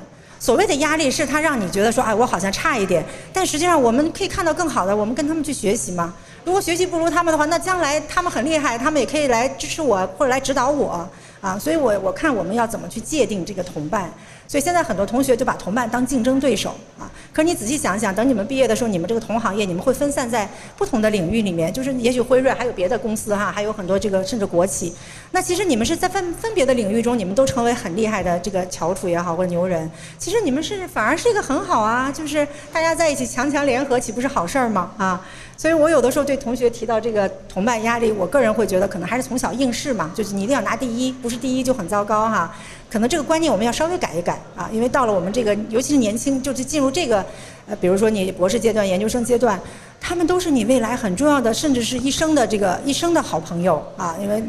[0.45, 6.13] 所谓的压力是他让你觉得说，哎，我好像差一点，但实际上我们可以看到更好的，我们跟他们去学习嘛。
[6.45, 11.09] 如果学习不如他们的话，那将来他们很厉害，他们也可以来支持我或者来指导我。
[11.41, 14.13] 啊，所以我我看我们要怎么去界定这个同伴。
[14.47, 17.11] 所以现在很多同学就把同伴当竞争对手啊。
[17.33, 21.73] 可是你仔细想想，等你们毕业的时候，你们这个同行业，你们会分散在不同的领域里面。
[21.73, 24.95] 就是也许辉瑞还有别的公司哈，还有很多这个甚至国企。
[25.33, 29.91] 那其实你们是在分分别的领域中，你们都成为很厉害的这个翘楚也好，或者牛人。
[30.17, 34.93] 其实你们是反而是一个很好啊，就是大家在一起强强联合，岂不是好事儿吗？
[34.97, 35.21] 啊，
[35.57, 42.55] 所以我有的时候对同学提到这个同伴压力，我个人会觉得可能还是从小应试嘛，就是你一定要拿第一，不是第一就很糟糕哈。
[42.95, 47.27] 可能这个观念我们要稍微改一改啊，因为到了我们这个，尤其是年轻，就是进入这个，
[47.67, 49.59] 呃，比如说你博士阶段、研究生阶段，
[50.01, 54.41] 他们都是你未来很重要的，甚至是一生的这个一生的好朋友啊，因为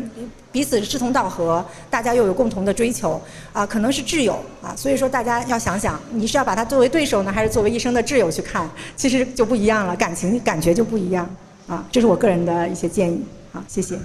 [0.51, 3.19] 彼此志同道合，大家又有共同的追求
[3.51, 11.27] 啊，可能是挚友啊，所以说大家要想想，你是要把他作为对手呢，还是作为一生的挚友去看，其实就不一样了，感情感觉就不一样
[11.65, 13.97] 啊，这是我个人的一些建议，好，谢谢。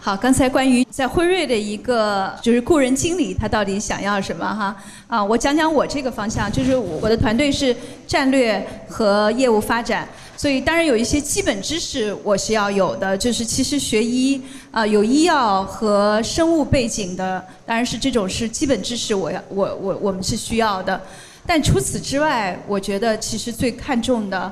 [0.00, 4.74] 好，刚才关于在辉瑞的一个就是雇人经理，他到底想要什么哈？
[5.08, 7.76] 啊，我讲讲我这个方向，就是我的团队是
[8.06, 14.40] 战略和业务发展，所以当然有一些基本知识我是要有的，就是其实学医
[14.70, 20.98] 啊有医药和生物背景的，当然是这种是基本知识，我要我我我们是需要的，
[21.44, 24.50] 但除此之外，我觉得其实最看重的。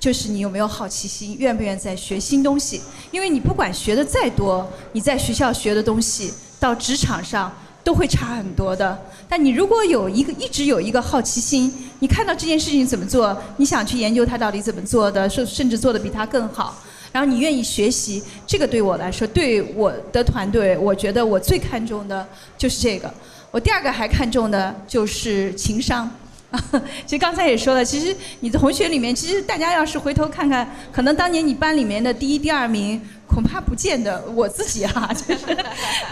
[0.00, 2.80] 就是你有没有好奇心，愿不愿意再学新东西？
[3.10, 8.98] 因为你不管学的再多，你在学校学的东西到职场上都会差很多的。
[9.28, 16.74] 但你如果有一个一直有一个好奇心，你看到这件事情怎么做，你想去研究它到底怎么做的，甚甚至做的比它更好，
[17.12, 22.26] 然后你愿意学习，这个对我来说，对我的团队，我觉得我最看重的
[22.56, 23.12] 就是这个。
[23.50, 26.10] 我第二个还看重的就是情商。
[27.06, 33.00] 其实刚才也说了，其实你的同学里面，其实大家要是回头看看，可能当年你班里面的第一、第二名。
[33.32, 35.56] 恐怕不见得，我自己哈， 就是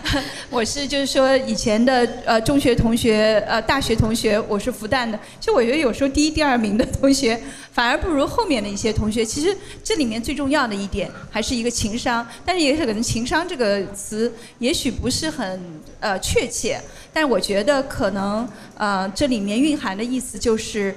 [0.50, 7.38] 我是就是说以前的呃中学同学呃大学同学，我是复旦的，其实我觉得有时候第一第二名的同学
[7.72, 9.24] 反而不如后面的一些同学。
[9.24, 15.60] 其实这里面最重要的一点还是一个情商，但是也可能情商这个词也许不是很
[15.98, 16.80] 呃确切，
[17.12, 20.94] 但我觉得可能呃这里面蕴含的意思就是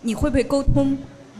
[0.00, 0.96] 你会不会沟通。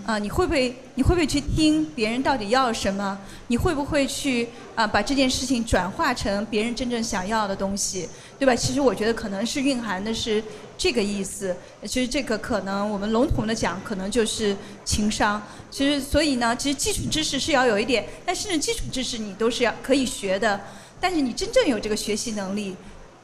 [0.07, 3.17] 啊，你会不会你会不会去听别人到底要什么？
[3.47, 8.55] 你会不会去啊把这件事情转化成别人真正想要的东西，对吧？
[8.57, 10.43] 其实我觉得可能是蕴含的是
[10.77, 11.55] 这个意思。
[11.85, 15.41] 其实这个可能我们笼统的讲，可能就是情商。
[15.71, 20.61] 其实所以呢，其实基础知识是要有一点，但是基础知识你都是要可以学的，
[20.99, 22.75] 但是你真正有这个学习能力，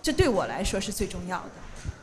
[0.02, 1.50] 这对我来说是最重要的。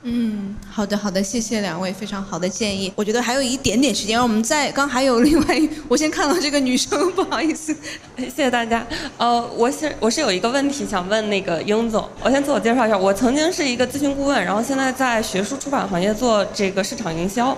[0.06, 2.92] 嗯，好的好的，谢谢两位非常好的建议。
[2.94, 7.74] 我觉得还有一点点时间，我们再刚还有另外，我先看到这个女生，不好意思，
[8.20, 8.86] 谢谢大家。
[9.18, 17.58] 呃，我是我是有一个问题想问那个英总，我先自我介绍一下，我曾经是一个咨询顾问，然后现在在学术出版行业做这个市场营销。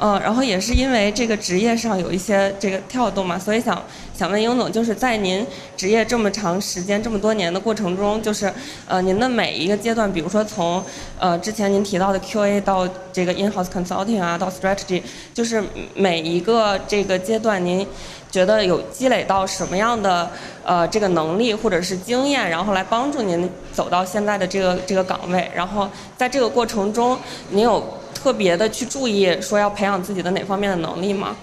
[0.00, 3.80] 嗯，然后也是因为这个职业上有一些这个跳动嘛，所以想
[4.16, 5.44] 想问英总，就是在您
[5.76, 8.52] 职业这么长时间、这么多年的过程中，就是
[8.86, 10.82] 呃您的每一个阶段，比如说从
[11.18, 15.02] 呃之前您提到的 QA 到这个 in-house consulting 啊，到 strategy，
[15.34, 15.62] 就是
[15.94, 17.84] 每一个这个阶段，您
[18.30, 20.30] 觉得有积累到什么样的
[20.64, 25.50] 呃这个能力或者是经验，然后来帮助您走到现在的这个这个岗位？
[25.52, 27.18] 然后在这个过程中，
[27.50, 27.82] 您有？
[28.14, 31.36] 特别的去注意说要培养自己的哪方面的能力吗？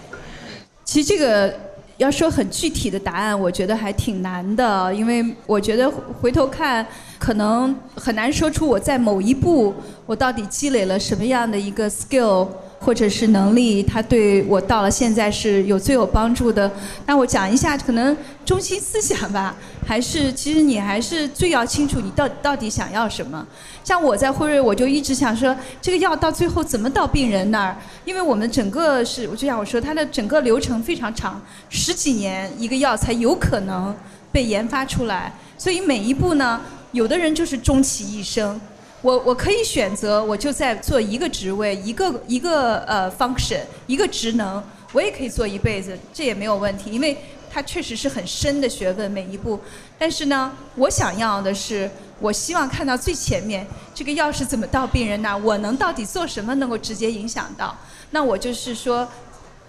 [0.83, 1.53] 其实这个
[2.01, 5.87] 要说很具体的答案，我觉得还挺难的，因为我觉得
[6.19, 6.83] 回头看，
[7.19, 9.71] 可能很难说出我在某一步
[10.07, 12.47] 我到底积累了什么样的一个 skill。
[12.83, 16.69] 或者是能力，他对我到了现在是有最有帮助的。
[17.05, 19.55] 那我讲一下，可能中心思想吧，
[19.85, 23.45] 还是其实你还是最要清楚你到底到底想要什么。
[23.83, 27.77] 像我在辉瑞，我就一直想说，这个药到最后怎么到病人那儿？
[28.03, 33.95] 因为我们整个是，我就像我说，它的整个流程非常长，十几年一个药才有可能
[34.31, 36.59] 被研发出来，所以每一步呢，
[36.93, 38.59] 有的人就是终其一生。
[39.01, 47.17] 我我可以选择，我就在做一个职位，一个一个呃 function，一个职能，我也可以做一辈子，这也没有问题，因为
[47.49, 49.59] 它确实是很深的学问每一步。
[49.97, 51.89] 但是呢，我想要的是，
[52.19, 57.75] 我希望看到最前面这个药是怎么到病人那，我能到底做什么能够直接影响到？
[58.11, 59.07] 那我就是说，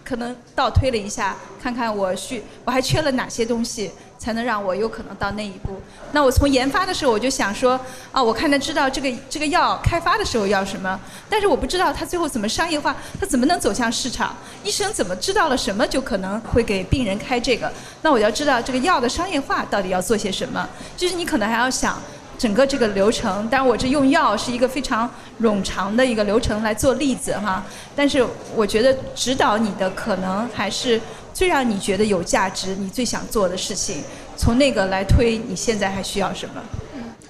[0.05, 3.91] 可能倒推了一下，看看我需我还缺了哪些东西。
[4.23, 5.83] 才能让我有可能到那一步。
[6.13, 7.73] 那我从研发的时候我就想说，
[8.13, 14.37] 啊，我看他知道这个这个药开发的时候要什么，但是我不知道他最后怎么商业化，他怎么能走向市场？
[14.63, 17.73] 医生怎么知道了什么就可能会给病人开这个？
[18.03, 20.69] 那我要知道这个药的商业化到底要做些什么？
[20.97, 22.01] 就是你可能还要想
[22.39, 23.49] 整个这个流程。
[23.51, 25.11] 但是我这用药是一个非常
[25.41, 27.65] 冗长的一个流程来做例子哈。
[27.97, 31.01] 但是我觉得指导你的可能还是。
[31.33, 34.03] 最让你觉得有价值，你最想做的事情，
[34.37, 36.63] 从那个来推，你现在还需要什么？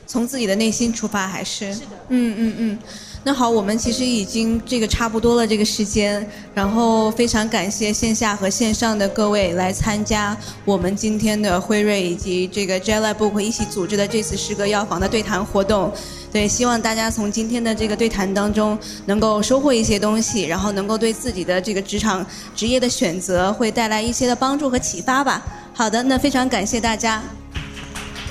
[0.07, 1.73] 从自己的内心出发，还是？
[1.73, 1.87] 是的。
[2.09, 2.79] 嗯嗯嗯。
[3.25, 15.93] 那好，我们其实已经这个差不多了这个时间，然后非常感谢线下和线上的各位来参加我们今天的辉瑞以及这个 Jella Book 一起组织的这次诗歌药房的对谈活动。
[16.33, 18.77] 对，希望大家从今天的这个对谈当中
[19.07, 22.27] 能够收获一些东西，然后能够对自己的这个职场
[22.57, 25.41] 职业的选择会带来一些的帮助和启发吧。
[25.73, 27.23] 好的，那非常感谢大家，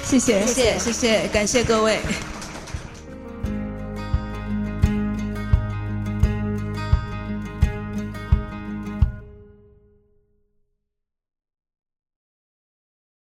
[0.04, 2.00] 谢谢，谢谢，谢谢，感谢各位。